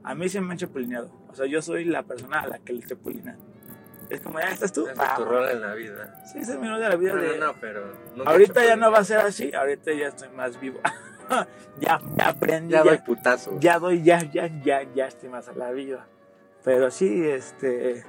[0.04, 1.12] A mí se me han chapulineado.
[1.30, 3.38] O sea, yo soy la persona a la que le chapulinan.
[4.10, 4.88] Es como, ya estás tú.
[4.88, 6.22] Es tu rol en la vida.
[6.26, 7.14] Sí, ese es mi rol de la vida.
[7.14, 7.38] No, de...
[7.38, 7.94] no, no, pero...
[8.26, 9.54] Ahorita ya no va a ser así.
[9.54, 10.80] Ahorita ya estoy más vivo.
[11.80, 12.74] ya, ya aprendí.
[12.74, 13.58] Ya Ya, doy putazo.
[13.60, 16.08] ya doy, ya, ya, ya, ya estoy más a la vida.
[16.64, 18.04] Pero sí, este.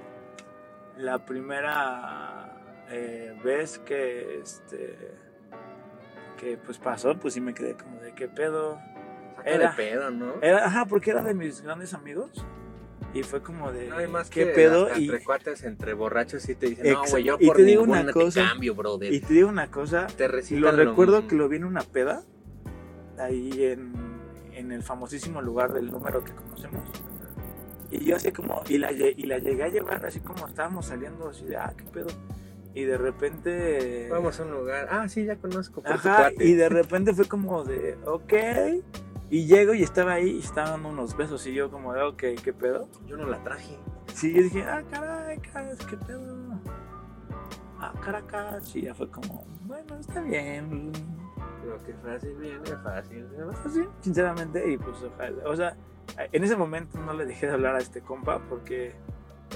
[0.97, 2.57] La primera
[2.91, 5.15] eh, vez que este.
[6.39, 8.81] Que pues pasó, pues sí me quedé como de qué pedo.
[9.37, 10.35] Saca era- de pedo, ¿no?
[10.41, 12.31] Era, ajá, porque era de mis grandes amigos.
[13.13, 13.89] Y fue como de.
[13.89, 14.89] No hay más ¿Qué que pedo?
[14.97, 17.83] Y, entre cuates, entre borrachos, sí te dicen, no, güey, yo y por te digo
[17.83, 19.13] ninguna una te cosa, cambio, brother.
[19.13, 20.07] y te digo una cosa.
[20.07, 22.23] te recitan Lo recuerdo que lo vi en una peda.
[23.19, 23.93] Ahí en,
[24.55, 26.85] en el famosísimo lugar del número que conocemos.
[27.91, 28.63] Y yo así como.
[28.69, 31.85] Y la, y la llegué a llevar así como estábamos saliendo así de, ah, qué
[31.85, 32.09] pedo.
[32.75, 34.09] Y de repente.
[34.11, 34.89] Vamos a un lugar.
[34.91, 35.83] Ah, sí, ya conozco.
[35.83, 38.33] Por Ajá, y de repente fue como de, ok.
[39.31, 41.47] Y llego y estaba ahí y estaban dando unos besos.
[41.47, 42.89] Y yo, como de, ok, ¿qué pedo?
[43.07, 43.79] Yo no la traje.
[44.13, 46.37] Sí, yo dije, ah, caray, caray, qué pedo.
[47.79, 48.75] Ah, Caracas.
[48.77, 50.93] Y ya fue como, bueno, está bien.
[51.65, 53.27] Lo que fácil viene, fácil.
[53.35, 53.55] se va.
[53.73, 54.71] Sí, sinceramente.
[54.73, 55.77] Y pues, ojalá- o sea,
[56.33, 58.95] en ese momento no le dejé de hablar a este compa porque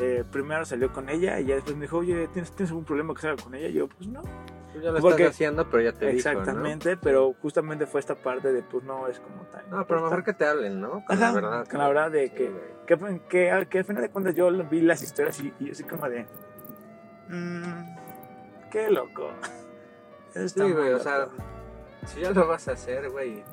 [0.00, 3.12] eh, primero salió con ella y ya después me dijo, oye, ¿tienes, ¿tienes algún problema
[3.14, 3.68] que salga con ella?
[3.68, 4.22] Y yo, pues no.
[4.74, 8.16] Tú ya lo Porque- estás haciendo, pero ya te dijo, Exactamente, pero justamente fue esta
[8.16, 9.70] parte de, pues no, es como tan.
[9.70, 9.76] ¿no?
[9.78, 11.04] No, pero mejor que te hablen, ¿no?
[11.06, 11.68] Con Ajá, la verdad.
[11.68, 12.74] con la verdad de que-.
[12.86, 15.72] Que, que, al- que al final de cuentas yo vi las historias y, y yo
[15.72, 16.26] así como de.
[17.28, 17.96] "Mm,
[18.70, 19.30] qué loco.
[20.34, 21.04] Sí, güey, o loco".
[21.04, 21.28] sea,
[22.06, 23.44] si ya lo vas a hacer, güey,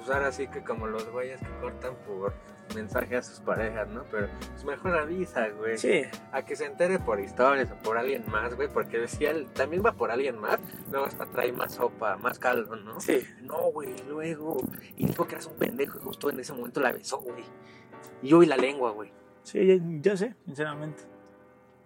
[0.00, 2.32] usar así que como los güeyes que cortan por
[2.74, 4.04] mensaje a sus parejas, ¿no?
[4.10, 5.76] Pero pues mejor avisa, güey.
[5.78, 6.02] Sí,
[6.32, 9.84] A que se entere por historias o por alguien más, güey, porque si él también
[9.84, 10.58] va por alguien más,
[10.90, 13.00] luego hasta trae más sopa, más caldo, ¿no?
[13.00, 13.22] sí.
[13.42, 14.58] No, güey, luego.
[14.96, 17.44] Y dijo que eras un pendejo y justo en ese momento la besó, güey.
[18.22, 19.12] Y vi la lengua, güey.
[19.42, 21.04] Sí, ya, ya sé, sinceramente.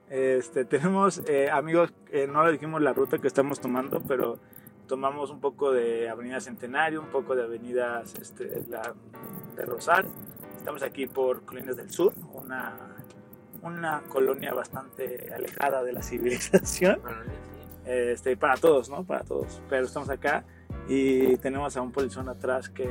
[0.08, 4.40] Este, tenemos eh, amigos, eh, no le dijimos la ruta que estamos tomando, pero
[4.88, 8.92] tomamos un poco de Avenida Centenario, un poco de Avenidas este, la,
[9.54, 10.06] de Rosal.
[10.60, 12.76] Estamos aquí por Colinas del Sur, una,
[13.62, 17.00] una colonia bastante alejada de la civilización.
[17.86, 19.02] Este, para todos, ¿no?
[19.02, 19.62] Para todos.
[19.70, 20.44] Pero estamos acá
[20.86, 22.90] y tenemos a un polizón atrás que,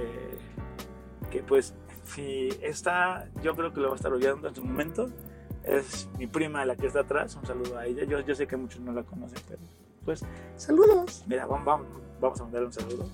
[1.30, 5.06] que pues, si está, yo creo que lo va a estar oyendo en su momento.
[5.64, 7.36] Es mi prima la que está atrás.
[7.36, 8.04] Un saludo a ella.
[8.04, 9.62] Yo, yo sé que muchos no la conocen, pero
[10.06, 11.24] pues, saludos.
[11.28, 11.88] Mira, vamos, vamos,
[12.20, 13.08] vamos a mandarle un saludo.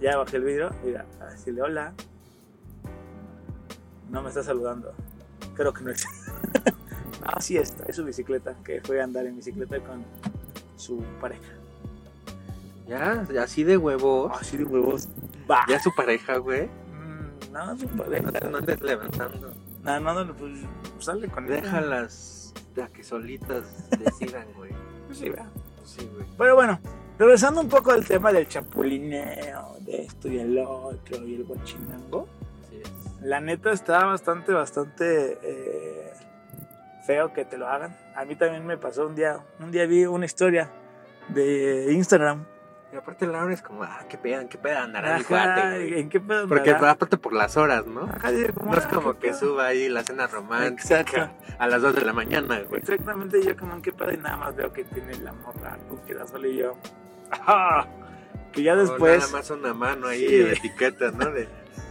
[0.00, 0.70] Ya bajé el vidrio.
[0.84, 1.94] Mira, a decirle hola.
[4.10, 4.92] No me está saludando.
[5.54, 6.04] Creo que no es.
[7.24, 7.84] ah, sí está.
[7.84, 8.56] Es su bicicleta.
[8.64, 10.04] Que fue a andar en bicicleta con
[10.76, 11.52] su pareja.
[12.86, 14.32] Ya, así de huevos.
[14.40, 15.08] Así de huevos.
[15.50, 15.64] Va.
[15.68, 16.66] Ya su pareja, güey.
[16.66, 18.30] Mm, no, su pareja.
[18.42, 19.54] No, no andes levantando.
[19.82, 20.52] No, no, no, pues
[20.98, 21.62] sale con ella.
[21.62, 22.36] Déjalas
[22.82, 24.72] a que solitas decidan, güey.
[25.06, 25.48] Pues sí, vea.
[25.84, 26.26] Sí, güey.
[26.36, 26.78] Pero bueno,
[27.18, 32.28] regresando un poco al tema del chapulineo, de esto y el otro y el guachinango.
[33.22, 36.12] La neta está bastante, bastante eh,
[37.06, 37.96] feo que te lo hagan.
[38.14, 40.68] A mí también me pasó un día, un día vi una historia
[41.28, 42.44] de Instagram.
[42.92, 46.00] Y aparte Laura es como, ah, qué pedan, qué pedan, andará mi Ajá, cuate, güey.
[46.00, 48.02] ¿En qué pedo Porque aparte por las horas, ¿no?
[48.04, 49.38] Ajá, digo, como, No es ah, como ¿qué que pedo?
[49.40, 51.30] suba ahí la cena romántica Exacto.
[51.58, 52.80] a las 2 de la mañana, güey.
[52.80, 55.98] Exactamente, yo como en qué pedo y nada más veo que tiene la morra con
[56.06, 56.76] que da sola y yo.
[57.32, 57.88] Ajá.
[58.52, 59.18] Que ya después.
[59.18, 60.36] nada más una mano ahí Sí.
[60.38, 61.30] de etiqueta, ¿no?
[61.32, 61.48] De,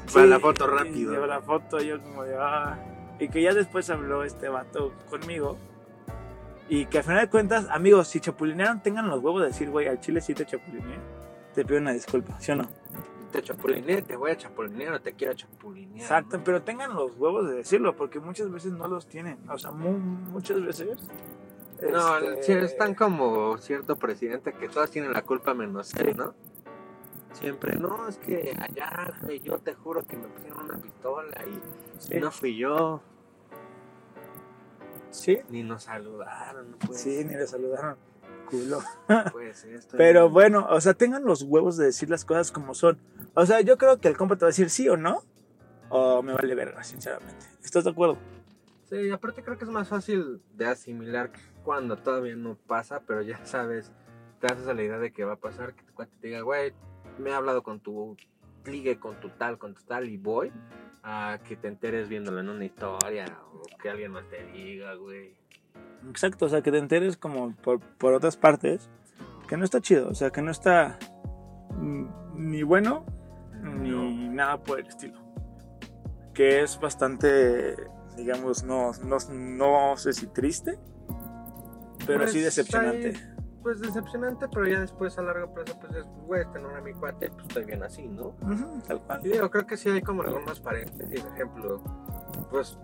[0.07, 1.11] Sí, para la foto rápido.
[1.13, 2.77] Lleva la foto, yo como de, ah.
[3.19, 5.57] Y que ya después habló este vato conmigo.
[6.67, 9.87] Y que al final de cuentas, amigos, si chapulinearon, tengan los huevos de decir, güey,
[9.87, 10.97] al chile sí te chapulineé.
[11.53, 12.67] Te pido una disculpa, ¿sí o no?
[13.31, 16.01] Te chapulineé, te voy a chapulinear o te quiero chapulinear.
[16.01, 19.37] Exacto, pero tengan los huevos de decirlo, porque muchas veces no los tienen.
[19.49, 21.07] O sea, mu- muchas veces.
[21.91, 26.33] No, este, sí, están como cierto presidente que todos tienen la culpa menos él, ¿no?
[27.35, 31.61] Siempre, no, es que allá, güey, yo te juro que me pusieron una pistola y
[31.99, 33.01] Sí, no fui yo,
[35.09, 37.97] sí, ni nos saludaron, no puede sí, ser, ni le saludaron.
[38.49, 38.79] Culo.
[39.53, 42.99] ser, estoy Pero bueno, o sea, tengan los huevos de decir las cosas como son.
[43.33, 45.23] O sea, yo creo que el compa te va a decir sí o no,
[45.89, 47.45] o me vale verga, sinceramente.
[47.63, 48.17] ¿Estás de acuerdo?
[48.89, 51.31] Sí, aparte creo que es más fácil de asimilar
[51.63, 53.91] cuando todavía no pasa, pero ya sabes,
[54.39, 56.41] te haces a la idea de que va a pasar, que tu cuate te diga,
[56.41, 56.71] güey,
[57.19, 58.15] me he hablado con tu
[58.65, 60.51] ligue, con tu tal, con tu tal, y voy
[61.03, 65.35] a que te enteres viéndolo en una historia, o que alguien más te diga, güey.
[66.09, 68.89] Exacto, o sea, que te enteres como por, por otras partes,
[69.47, 70.97] que no está chido, o sea, que no está
[72.35, 73.05] ni bueno
[73.61, 75.19] ni nada por el estilo.
[76.33, 77.75] Que es bastante,
[78.17, 80.77] digamos, no, no, no sé si triste,
[82.05, 83.07] pero Pues, sí decepcionante.
[83.09, 83.34] ahí,
[83.65, 87.31] Pues decepcionante, pero ya después a largo plazo, pues es, güey, no era mi cuate,
[87.31, 88.35] pues estoy bien así, ¿no?
[88.87, 89.25] Tal cual.
[89.25, 91.81] Y digo, creo que sí hay como algunos paréntesis, ejemplo,
[92.51, 92.77] pues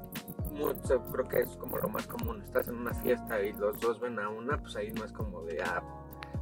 [0.52, 4.00] mucho, creo que es como lo más común, estás en una fiesta y los dos
[4.00, 5.84] ven a una, pues ahí no es como de, ah,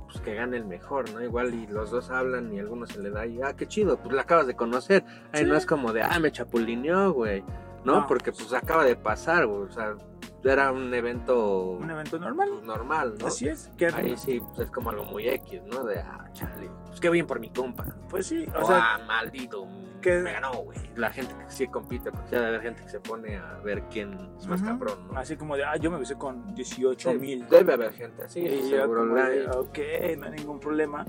[0.07, 1.21] pues que gane el mejor, ¿no?
[1.21, 3.97] Igual y los dos hablan y a alguno se le da y, ah, qué chido,
[3.97, 5.49] pues la acabas de conocer, ahí Sí.
[5.49, 7.41] no es como de, ah, me chapulineó, güey,
[7.83, 7.99] ¿no?
[8.01, 8.07] No.
[8.07, 9.95] Porque pues acaba de pasar, güey, o sea,
[10.43, 12.49] era un evento Un evento normal.
[12.53, 13.27] pues, normal, ¿no?
[13.27, 13.69] Así es.
[13.77, 15.83] Que, Ahí sí, pues es como algo muy X, ¿no?
[15.83, 17.85] De, ah, chale, pues qué bien por mi compa.
[18.09, 19.67] Pues sí, O o sea, ah, maldito,
[20.01, 20.77] que- me ganó, güey.
[20.95, 23.83] La gente que sí compite, porque ya debe haber gente que se pone a ver
[23.91, 24.69] quién es más Ujú.
[24.69, 25.19] cabrón, ¿no?
[25.19, 27.47] así como de, ah, yo me besé con 18 Sí, mil.
[27.49, 29.77] Debe haber gente así, yo seguro de, ok,
[30.19, 31.05] no hay ningún problema.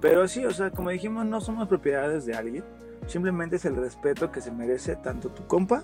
[0.00, 2.64] Pero sí, o sea, como dijimos, no somos propiedades de alguien.
[3.06, 5.82] Simplemente es el respeto que se merece tanto tu compa,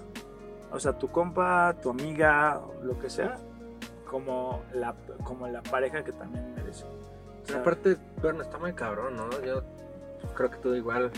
[0.75, 3.39] o sea, tu compa, tu amiga, lo que sea,
[4.11, 6.85] como la, como la pareja que también merece.
[6.85, 9.31] O sea, aparte, bueno, está muy cabrón, ¿no?
[9.43, 9.63] Yo
[10.35, 11.13] creo que tú igual,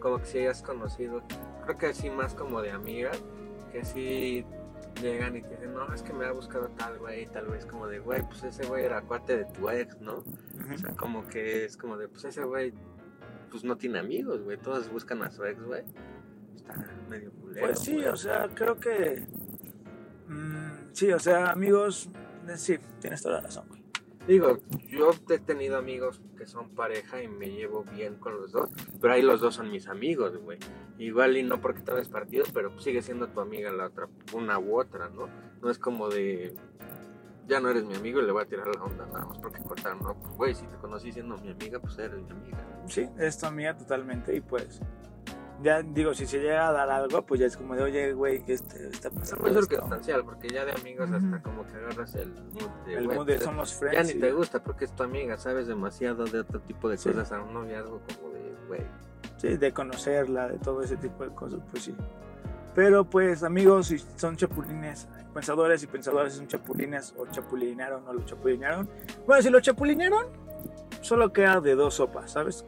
[0.00, 1.22] como que si hayas conocido,
[1.64, 3.12] creo que sí más como de amiga,
[3.70, 4.44] que sí
[5.00, 7.86] llegan y te dicen, no, es que me ha buscado tal güey, tal vez como
[7.86, 10.24] de, güey, pues ese güey era cuate de tu ex, ¿no?
[10.74, 12.72] O sea, como que es como de, pues ese güey,
[13.50, 14.56] pues no tiene amigos, güey.
[14.56, 15.84] Todos buscan a su ex, güey.
[16.68, 17.66] Está medio culero.
[17.66, 18.06] Pues sí, güey.
[18.06, 19.26] o sea, creo que...
[20.28, 22.10] mm, sí, o sea, amigos,
[22.48, 23.82] eh, sí, tienes toda la razón, güey.
[24.26, 28.68] Digo, yo he tenido amigos que son pareja y me llevo bien con los dos,
[29.00, 30.58] pero ahí los dos son mis amigos, güey.
[30.98, 34.58] Igual y no porque te ves partido, pero sigue siendo tu amiga la otra, una
[34.58, 35.28] u otra, ¿no?
[35.62, 36.56] No es como de,
[37.46, 39.62] ya no eres mi amigo y le voy a tirar la onda nada más porque
[39.62, 40.14] cortaron, ¿no?
[40.14, 42.58] Pues, güey, si te conocí siendo mi amiga, pues eres mi amiga.
[42.88, 44.80] Sí, es tu amiga totalmente y pues...
[45.62, 48.42] Ya digo, si se llega a dar algo, pues ya es como de, oye, güey,
[48.46, 49.62] este, está Es pasando esto.
[49.62, 53.38] circunstancial, porque ya de amigos hasta como que agarras el mood de, El mood de
[53.38, 54.08] somos Ya friends.
[54.14, 57.08] ni y- te gusta porque es tu amiga, sabes demasiado de otro tipo de Sí.
[57.08, 58.82] cosas a un noviazgo como de, güey.
[59.38, 61.94] Sí, de conocerla, de todo ese tipo de cosas, pues sí.
[62.74, 68.20] Pero pues amigos, si son chapulines, pensadores y pensadores son chapulines o chapulinaron o lo
[68.26, 68.88] chapulinaron.
[69.26, 70.26] Bueno, si lo chapulinaron,
[71.00, 72.62] solo queda de dos sopas, ¿sabes?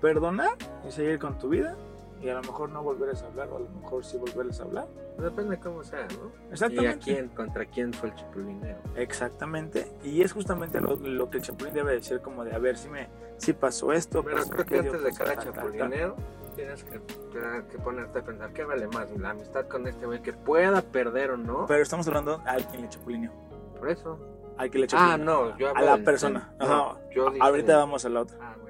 [0.00, 0.52] Perdonar
[0.86, 1.76] y seguir con tu vida
[2.20, 4.64] y a lo mejor no volverles a hablar o a lo mejor sí volverles a
[4.64, 4.86] hablar.
[5.18, 6.30] Depende de cómo sea, ¿no?
[6.52, 6.82] Exactamente.
[6.84, 8.76] Y a quién, contra quién fue el chapulineo.
[8.96, 9.92] Exactamente.
[10.04, 12.88] Y es justamente lo, lo que el chapulín debe decir como de a ver si
[12.88, 14.22] me si pasó esto.
[14.22, 16.16] Pero pasó creo que antes de cada chapulineo
[16.54, 20.32] tienes que, que- ponerte a pensar qué vale más, la amistad con este güey que
[20.32, 21.66] pueda perder o no.
[21.66, 23.30] Pero estamos hablando a alguien le chapulineó.
[23.78, 24.18] Por eso.
[24.56, 25.24] Al que le Ah, chapulineó.
[25.50, 26.52] no, yo A hablo la del- persona.
[26.58, 26.98] No, Ajá.
[27.14, 28.36] yo dije- Ahorita vamos a la otra.
[28.40, 28.67] Ah, bueno.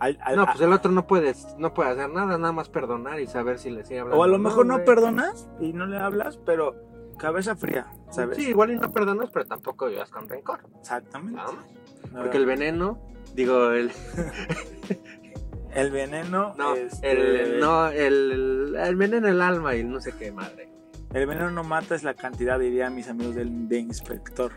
[0.00, 3.20] Al- al- No, pues el otro no puede, no puede hacer nada, nada más perdonar
[3.20, 4.18] y saber si le sigue hablando.
[4.20, 6.74] o a lo mejor no perdonas y no le hablas, pero
[7.18, 8.38] cabeza fría, ¿sabes?
[8.38, 10.60] Sí, igual y no perdonas, pero tampoco vivas con rencor.
[10.80, 11.36] Exactamente.
[11.36, 11.66] Nada más.
[12.12, 12.98] No, Porque el veneno,
[13.34, 13.92] digo, el.
[15.74, 16.54] el veneno.
[16.56, 17.10] No, este,
[17.52, 20.68] el, no el, el, veneno el alma y no sé qué madre.
[21.12, 24.52] El veneno no mata es la cantidad, dirían mis amigos del, de inspector.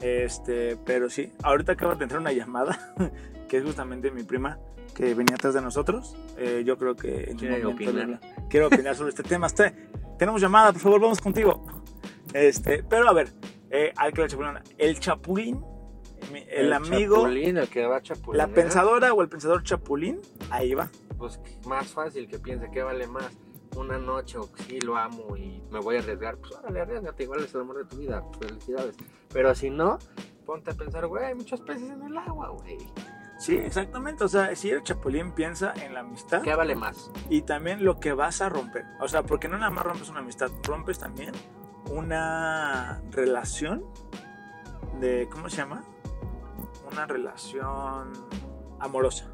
[0.00, 2.78] Este, pero sí, ahorita acaba de entrar una llamada,
[3.48, 4.58] que es justamente mi prima,
[4.94, 6.16] que venía atrás de nosotros.
[6.36, 8.20] Eh, yo creo que en opinar.
[8.48, 9.46] quiero opinar sobre este tema.
[9.46, 9.74] Este-
[10.18, 11.64] tenemos llamada, por favor, vamos contigo.
[12.34, 13.32] Este, pero a ver,
[13.70, 15.64] eh, al que la chapulina, el chapulín,
[16.32, 18.02] mi- el, amigo, Chapulín, el que va a
[18.34, 20.90] la pensadora o el pensador chapulín, ahí va.
[21.16, 23.30] Pues más fácil que piense que vale más
[23.76, 26.36] una noche o sí lo amo y me voy a arriesgar.
[26.38, 28.22] Pues órale, arriesgate, igual es el amor de tu vida.
[28.40, 28.96] Felicidades.
[29.32, 29.98] Pero si no,
[30.44, 32.78] ponte a pensar, güey, hay muchos peces en el agua, güey.
[33.38, 34.24] Sí, exactamente.
[34.24, 36.42] O sea, si el chapulín piensa en la amistad.
[36.42, 37.10] ¿Qué vale más?
[37.30, 38.84] y también lo que vas a romper.
[39.00, 41.32] O sea, porque no nada más rompes una amistad, rompes también
[41.90, 43.84] una relación
[45.00, 45.84] de, ¿cómo se llama?
[46.90, 48.12] Una relación
[48.80, 49.28] amorosa,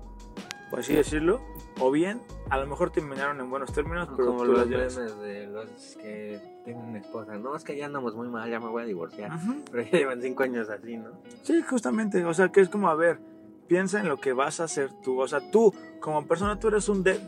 [0.70, 1.40] por así decirlo.
[1.80, 5.46] O bien, a lo mejor terminaron en buenos términos, pero Como tú los memes de
[5.48, 7.36] los que tienen esposa.
[7.36, 9.32] No, es que ya andamos muy mal, ya me voy a divorciar.
[9.72, 11.10] Pero ya llevan cinco años así, ¿no?
[11.42, 12.24] Sí, justamente.
[12.24, 13.18] O sea, que es como, a ver,
[13.68, 15.20] piensa en lo que vas a hacer tú.
[15.20, 17.20] O sea, tú, como persona, tú eres un de...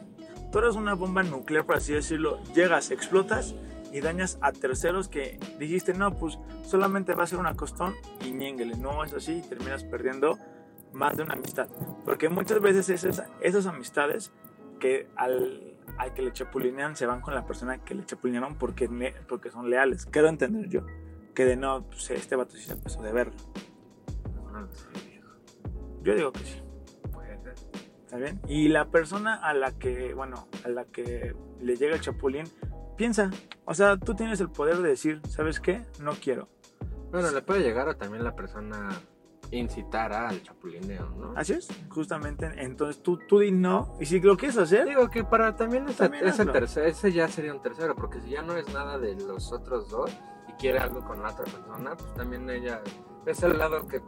[0.53, 2.43] Tú eres una bomba nuclear, por así decirlo.
[2.55, 3.55] Llegas, explotas
[3.93, 7.95] y dañas a terceros que dijiste, no, pues solamente va a ser una costón
[8.25, 8.77] y ñénguele.
[8.77, 10.39] No es así y terminas perdiendo
[10.93, 11.69] más de una amistad.
[12.05, 14.33] Porque muchas veces esas, esas amistades
[14.79, 18.89] que al, al que le chapulinean se van con la persona que le chapulinearon porque,
[19.29, 20.07] porque son leales.
[20.07, 20.83] Quiero entender yo.
[21.35, 23.35] Que de no, pues este vato sí se pasó de verlo.
[26.07, 26.63] Yo digo que sí.
[27.13, 27.55] Puede ser.
[28.05, 28.41] ¿Está bien?
[28.49, 32.45] Y la persona a la que, bueno, a la que le llega el chapulín,
[32.97, 33.31] piensa.
[33.65, 35.83] O sea, tú tienes el poder de decir, ¿sabes qué?
[36.01, 36.49] No quiero.
[37.11, 38.89] Bueno, le puede llegar a también la persona
[39.51, 41.33] incitar al chapulineo, ¿no?
[41.37, 42.51] Así es, justamente.
[42.57, 43.97] Entonces tú, tú di no.
[44.01, 46.53] Y si lo quieres hacer, Digo que para también ese, También ese, hazlo.
[46.53, 49.89] tercer- ese ya sería un tercero, porque si ya no es nada de los otros
[49.89, 50.11] dos
[50.59, 52.83] quiere algo con la otra persona, pues también ella
[53.27, 54.01] es el lado que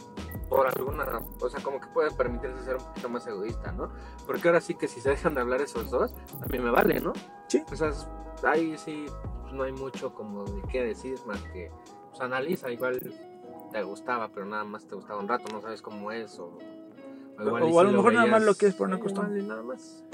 [0.48, 1.04] por alguna,
[1.40, 3.90] o sea, como que puede permitirse ser un poquito más egoísta, ¿no?
[4.26, 7.00] Porque ahora sí que si se dejan de hablar esos dos, a mí me vale,
[7.00, 7.12] ¿no?
[7.48, 7.62] Sí.
[7.70, 7.92] O sea,
[8.44, 9.06] ahí sí
[9.42, 11.70] pues, no hay mucho como de qué decir más que
[12.11, 13.00] pues analiza, igual
[13.72, 16.58] te gustaba, pero nada más te gustaba un rato, no sabes cómo es o...
[17.40, 19.40] igual y O a lo mejor nada más lo quieres por una costumbre.
[19.40, 20.04] igual nada más.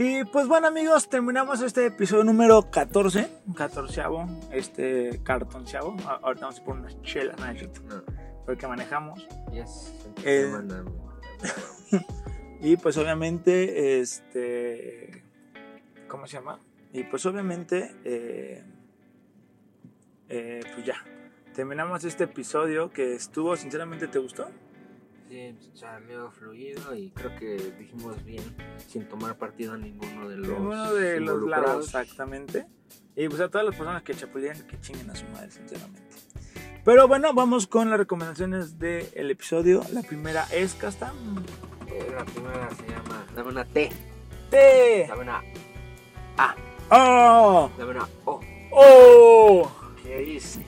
[0.00, 4.02] Y pues bueno amigos, terminamos este episodio número 14, 14
[4.52, 5.96] este cartonceavo.
[6.22, 8.04] Ahorita vamos a poner unas chelas, ¿no?
[8.46, 9.26] Porque manejamos.
[9.50, 9.92] Yes.
[10.24, 10.52] Eh,
[12.60, 15.24] Y pues obviamente, este,
[16.06, 16.60] ¿cómo se llama?
[16.92, 18.62] Y pues obviamente, eh,
[20.28, 20.94] eh, pues ya,
[21.54, 24.48] terminamos este episodio que estuvo, sinceramente, ¿te gustó?
[25.74, 28.42] Salió fluido y creo que dijimos bien
[28.86, 32.66] sin tomar partido a ninguno de los Uno de los lados, exactamente.
[33.14, 36.02] Y pues a todas las personas que chapulean, que chinguen a su madre, sinceramente.
[36.84, 39.82] Pero bueno, vamos con las recomendaciones del episodio.
[39.92, 41.12] La primera es Casta.
[41.88, 43.90] Eh, La primera se llama Dame una T,
[44.50, 45.06] ¡T!
[45.08, 45.42] dame una
[46.90, 47.70] ¡Oh!
[47.76, 48.40] dame una O.
[48.72, 49.70] ¡Oh!
[50.02, 50.64] ¿Qué hice?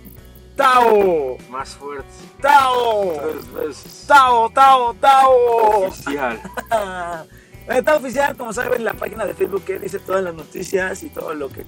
[0.61, 1.39] ¡Tao!
[1.49, 2.11] Más fuerte.
[2.39, 3.15] ¡Tao!
[3.15, 4.05] Tres veces.
[4.07, 5.87] ¡Tao, Tao, Tao!
[5.87, 6.39] Oficial.
[7.67, 11.33] Está oficial, como saben, la página de Facebook que dice todas las noticias y todo
[11.33, 11.65] lo que,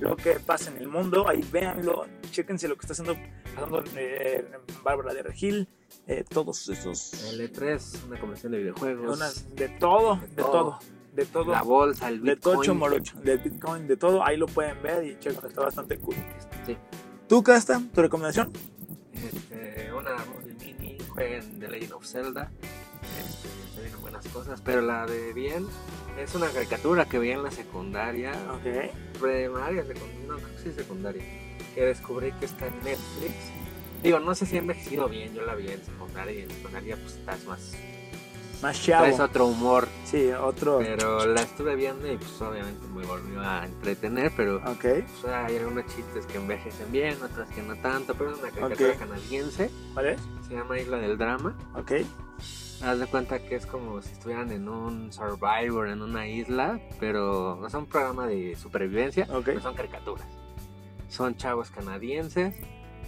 [0.00, 1.26] lo que pasa en el mundo.
[1.26, 3.16] Ahí véanlo, chéquense lo que está haciendo,
[3.54, 4.44] pasando eh,
[4.82, 5.66] Bárbara de Regil,
[6.06, 7.14] eh, todos esos.
[7.32, 9.46] L3, una convención de videojuegos.
[9.54, 10.50] de todo, de todo.
[10.50, 10.78] todo,
[11.14, 11.52] de todo.
[11.52, 12.56] La bolsa, el de Bitcoin.
[12.56, 14.22] tocho morocho, de Bitcoin, de todo.
[14.22, 16.16] Ahí lo pueden ver y chequen, está bastante cool.
[16.66, 16.76] Sí.
[17.28, 18.52] ¿Tú, Casta, tu recomendación?
[19.12, 20.16] Este, una
[20.58, 22.52] mini, jueguen The Legend of Zelda.
[23.18, 24.60] Este, se vienen buenas cosas.
[24.60, 25.66] Pero la de Bien
[26.16, 28.32] es una caricatura que vi en la secundaria.
[28.52, 29.20] Ok.
[29.20, 31.24] Primaria, secundaria, no, creo que sí secundaria.
[31.74, 33.34] Que descubrí que está en Netflix.
[34.04, 36.96] Digo, no sé si ha envejecido bien, yo la vi en secundaria y en secundaria
[36.96, 37.72] pues estás más...
[38.62, 39.24] Más Traes chavo.
[39.24, 40.78] otro humor, Sí, otro.
[40.78, 44.80] pero la estuve viendo y pues obviamente me volvió a entretener, pero Ok.
[44.80, 48.92] pues, hay algunos chistes que envejecen bien, otras que no tanto, pero es una caricatura
[48.92, 48.98] Ok.
[48.98, 50.20] canadiense, ¿Cuál es?
[50.48, 51.54] se llama Isla del Drama.
[51.74, 51.92] Ok.
[52.82, 57.56] Haz de cuenta que es como si estuvieran en un Survivor, en una isla, pero
[57.60, 59.44] no es un programa de supervivencia, Ok.
[59.44, 60.26] pero son caricaturas.
[61.08, 62.54] Son chavos canadienses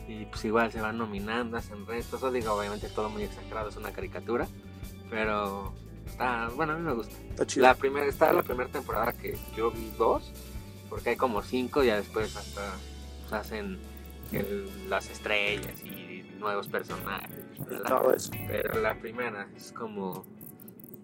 [0.06, 2.22] y pues igual se van nominando, hacen retos.
[2.22, 4.46] O digo, obviamente todo muy exagerado, es una caricatura,
[5.10, 5.72] pero
[6.06, 7.14] está, bueno, a mí me gusta.
[7.30, 7.62] Está chido.
[7.66, 10.32] La primera, está la primera temporada que yo vi dos,
[10.88, 12.74] porque hay como cinco, ya después hasta
[13.20, 13.78] pues, hacen
[14.32, 17.30] el- las estrellas y nuevos personajes.
[17.58, 18.30] Y todo eso.
[18.46, 20.24] Pero la primera es como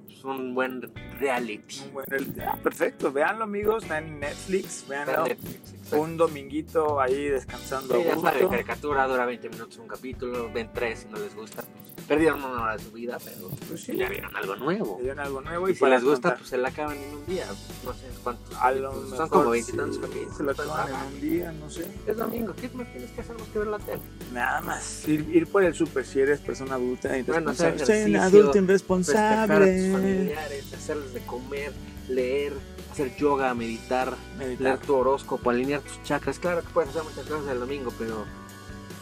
[0.08, 0.80] es un buen
[1.18, 1.80] reality.
[1.86, 2.40] Un buen reality.
[2.40, 3.12] Ah, perfecto.
[3.12, 3.82] Veanlo, amigos.
[3.82, 4.86] Está en Netflix.
[4.88, 5.24] Veanlo.
[5.26, 5.92] Netflix.
[5.92, 7.94] Un dominguito ahí descansando.
[7.96, 8.50] Sí, ya sabe, gusto.
[8.50, 11.62] caricatura dura 20 minutos un capítulo, ven tres si no les gusta.
[11.62, 13.96] Pues, perdieron una hora de su vida, pero Pues sí.
[13.96, 14.96] ya vieron algo nuevo.
[14.98, 16.38] Le dieron algo nuevo Y y si les gusta, contar.
[16.38, 17.46] pues se la acaban en un día.
[17.84, 18.56] No sé cuántos.
[18.60, 20.36] A lo mejor Son como sí, veintitantos capítulos.
[20.36, 21.86] Se lo pues, acaban en un día, no sé.
[22.06, 24.00] Es domingo, ¿qué más tienes que hacer más que ver la tele?
[24.32, 25.08] Nada más.
[25.08, 27.20] Ir, ir por el super si eres persona adulta Bueno,
[27.52, 27.82] irresponsable.
[27.82, 29.92] hacer Soy un ejercicio, adulto Festejar a tus irresponsable.
[29.92, 31.72] familiares, hacerles de comer,
[32.08, 32.52] leer,
[32.92, 34.78] hacer yoga, meditar, leer Meditar.
[34.80, 36.38] tu horóscopo, alinear tus chakras.
[36.38, 38.24] Claro que puedes hacer muchas cosas el domingo, pero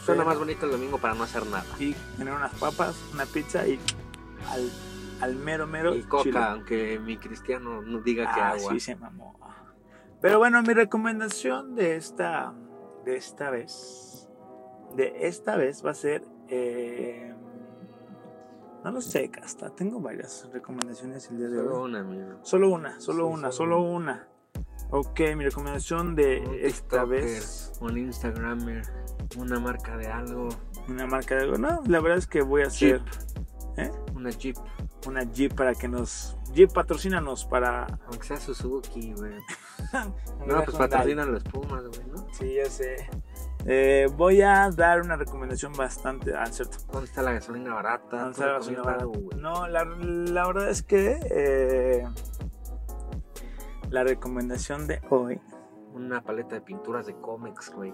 [0.05, 1.65] suena más bonito el domingo para no hacer nada.
[1.79, 3.79] Y tener unas papas, una pizza y
[4.49, 4.69] al,
[5.21, 5.95] al mero mero.
[5.95, 6.39] Y coca, chile.
[6.39, 8.73] aunque mi cristiano no diga que Ah, agua.
[8.73, 9.39] sí, se mamó.
[10.21, 12.53] Pero bueno, mi recomendación de esta,
[13.05, 14.29] de esta vez,
[14.95, 17.33] de esta vez va a ser, eh,
[18.85, 21.89] no lo sé, Casta, tengo varias recomendaciones el día de Solo hoy.
[21.89, 22.39] una, amigo.
[22.41, 24.27] Solo una, solo Sí, una, solo solo una.
[24.95, 28.83] Ok, mi recomendación de Un esta vez, Un Instagramer,
[29.37, 30.49] una marca de algo,
[30.87, 31.57] una marca de algo.
[31.57, 33.77] No, la verdad es que voy a hacer Jeep.
[33.77, 33.91] ¿Eh?
[34.13, 34.55] Una Jeep.
[35.07, 37.87] una Jeep para que nos, Jeep patrocínanos para...
[38.05, 39.33] Aunque sea Suzuki, güey.
[40.45, 42.27] No, pues patrocinan los Pumas, güey, ¿no?
[42.31, 43.09] Sí, ya sé.
[43.65, 46.35] Eh, voy a dar una recomendación bastante.
[46.35, 46.77] Ah, cierto.
[46.91, 48.17] ¿Dónde está la gasolina barata?
[48.17, 48.99] Vamos Tú a ver, recomienda señora.
[48.99, 49.39] algo, güey.
[49.39, 52.05] No, la, la verdad es que eh,
[53.93, 55.39] la recomendación de hoy.
[55.93, 57.93] Una paleta de pinturas de cómics, güey.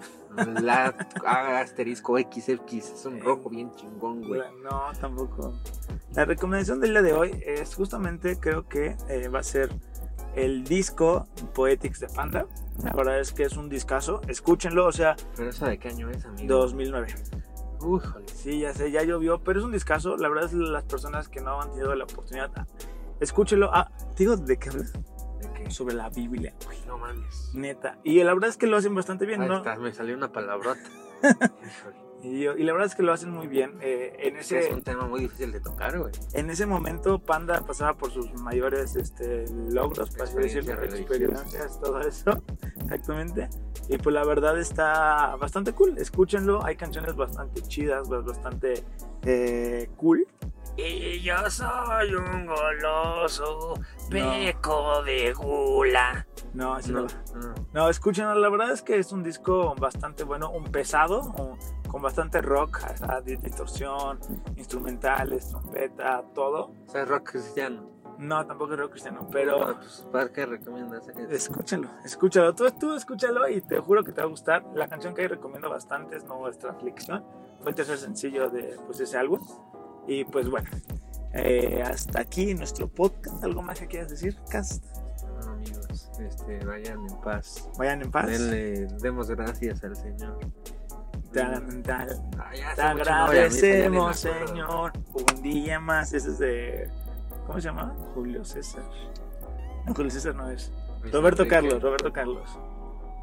[0.61, 0.85] La
[1.59, 4.41] asterisco XX, es un rojo bien chingón, güey.
[4.63, 5.53] No, tampoco.
[6.13, 9.69] La recomendación del día de hoy es justamente, creo que eh, va a ser
[10.35, 12.45] el disco Poetics de Panda.
[12.81, 14.21] La verdad es que es un discazo.
[14.29, 16.55] Escúchenlo, o sea, Pero eso de qué año es, amigo.
[16.59, 17.13] 2009.
[17.81, 18.25] Újole.
[18.33, 20.15] Sí, ya sé, ya llovió, pero es un discazo.
[20.15, 22.49] La verdad es las personas que no han tenido la oportunidad,
[23.19, 23.69] escúchenlo.
[23.73, 24.93] Ah, ¿te digo de qué hablas?
[25.69, 26.77] Sobre la Biblia, güey.
[26.87, 27.51] No mames.
[27.53, 27.99] Neta.
[28.03, 29.57] Y la verdad es que lo hacen bastante bien, Ahí ¿no?
[29.57, 30.79] está, me salió una palabrota.
[32.21, 33.77] Y, y la verdad es que lo hacen muy bien.
[33.79, 36.11] Eh, en, Es que es ese, un tema muy difícil de tocar, güey.
[36.33, 41.79] en ese momento, Panda pasaba por sus mayores este, logros, para así decirlo, Experiencias experiencias,
[41.79, 42.43] todo eso.
[42.81, 43.47] Exactamente.
[43.87, 45.97] Y pues la verdad está bastante cool.
[45.97, 46.63] Escúchenlo.
[46.65, 48.83] Hay canciones bastante chidas, bastante
[49.23, 50.27] eh, cool.
[50.77, 53.73] Y yo soy un goloso,
[54.09, 56.25] peco de gula.
[56.53, 57.07] No, así No, no.
[57.73, 57.89] no.
[57.89, 61.57] Escúchenlo, la verdad es que es un disco bastante bueno, un pesado, un-
[61.89, 62.79] con bastante rock,
[63.25, 64.19] distorsión,
[64.55, 66.71] instrumentales, trompeta, todo.
[66.87, 67.89] O sea, rock cristiano.
[68.19, 71.07] No, tampoco es rock cristiano, No, pero pues, ¿para qué recomiendas?
[71.29, 72.53] escúchenlo, escúchalo.
[72.53, 74.63] Tú, tú escúchalo y te juro que te va a gustar.
[74.75, 77.23] La canción que ahí recomiendo bastante es Nuestra Aflicción.
[77.61, 79.39] Fue el tercer sencillo de pues, ese álbum.
[80.09, 80.67] Y pues bueno,
[81.33, 83.43] eh, hasta aquí nuestro podcast.
[83.43, 84.83] ¿Algo más que quieras decir, Cast?
[85.45, 87.69] No, amigos, este, vayan en paz.
[87.77, 88.25] Vayan en paz.
[88.25, 90.39] Denle, demos gracias al Señor.
[91.31, 94.19] Tan, tan, Te no me agradecemos.
[94.19, 96.11] Señor, un día más.
[96.11, 96.89] Ese es de.
[97.45, 97.95] ¿Cómo se llama?
[98.15, 98.83] Julio César.
[99.85, 100.71] No, Julio César no es.
[101.03, 101.47] Luis Roberto.
[101.47, 102.57] Carlos, Roberto Carlos.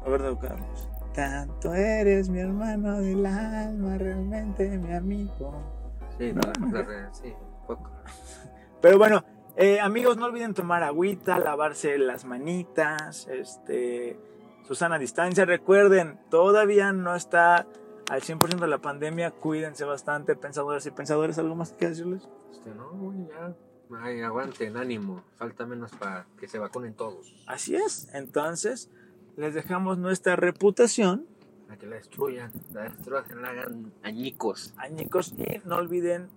[0.05, 0.87] Roberto Carlos.
[1.13, 5.76] Tanto eres mi hermano del alma, realmente mi amigo.
[6.17, 6.71] Sí, No, no.
[6.73, 7.33] la re- sí,
[7.65, 7.91] poco.
[8.81, 9.23] Pero bueno,
[9.55, 14.19] eh, amigos, no olviden tomar agüita, lavarse las manitas, este,
[14.67, 15.45] Susana distancia.
[15.45, 17.65] Recuerden, todavía no está
[18.09, 19.31] al 100% de la pandemia.
[19.31, 21.37] Cuídense bastante, pensadores y pensadores.
[21.39, 22.27] ¿Algo más que decirles?
[22.51, 23.53] Este, no, güey, ya.
[24.01, 25.23] Ay, aguanten, ánimo.
[25.37, 27.33] Falta menos para que se vacunen todos.
[27.47, 28.09] Así es.
[28.13, 28.89] Entonces,
[29.37, 31.25] les dejamos nuestra reputación.
[31.67, 32.51] Para que la destruyan.
[32.73, 34.73] La destruyan, la hagan añicos.
[34.77, 36.29] Añicos, y no olviden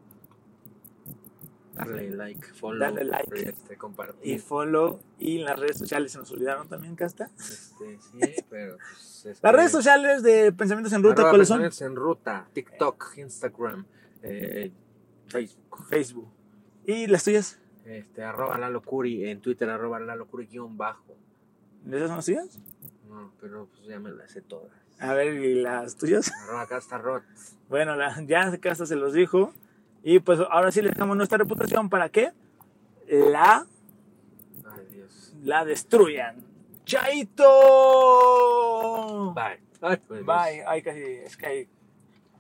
[1.75, 3.49] Darle like, follow, Darle like.
[3.49, 4.35] este, compartir.
[4.35, 5.01] Y follow.
[5.19, 7.31] Y las redes sociales se nos olvidaron también, Casta.
[7.39, 11.61] Este, sí, pero pues, este, Las redes sociales de Pensamientos en Ruta, ¿cuáles son?
[11.61, 13.87] Pensamientos en ruta, TikTok, Instagram,
[14.23, 14.73] eh,
[15.29, 15.87] Facebook.
[15.89, 16.29] Facebook.
[16.85, 17.59] ¿Y las tuyas?
[17.85, 21.17] Este, arroba Lalo Curi, en Twitter arroba Lalo Curi guion bajo.
[21.87, 22.59] ¿Esas son las tuyas?
[23.09, 24.71] No, pero pues ya me las sé todas.
[25.01, 26.31] A ver, ¿y las tuyas?
[26.45, 27.23] Arroba Castarrot.
[27.69, 29.53] Bueno, la, ya Casta se los dijo.
[30.03, 32.33] Y pues ahora sí le dejamos nuestra reputación para que
[33.09, 33.67] la,
[34.73, 35.35] Ay, Dios.
[35.43, 36.45] la destruyan.
[36.85, 37.45] ¡Chaito!
[39.35, 39.61] Bye.
[39.83, 40.65] Ay, pues, Bye.
[40.67, 41.69] Ay, casi, es que ahí,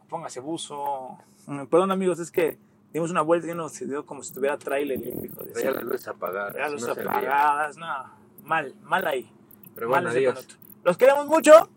[0.08, 1.18] póngase buzo.
[1.46, 2.58] Mm, Perdón, amigos, es que
[2.92, 4.98] dimos una vuelta y nos dio como si estuviera trailer.
[5.00, 6.54] hijo de Veía las luces apagadas.
[6.56, 7.10] Ya los no se veía.
[7.10, 7.86] apagadas, no.
[8.44, 9.30] Mal, mal ahí.
[9.74, 10.46] Pero mal bueno, adiós.
[10.84, 11.68] Los queremos mucho.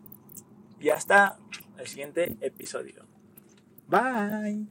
[0.84, 1.38] Y hasta
[1.78, 3.06] el siguiente episodio.
[3.88, 4.66] Bye.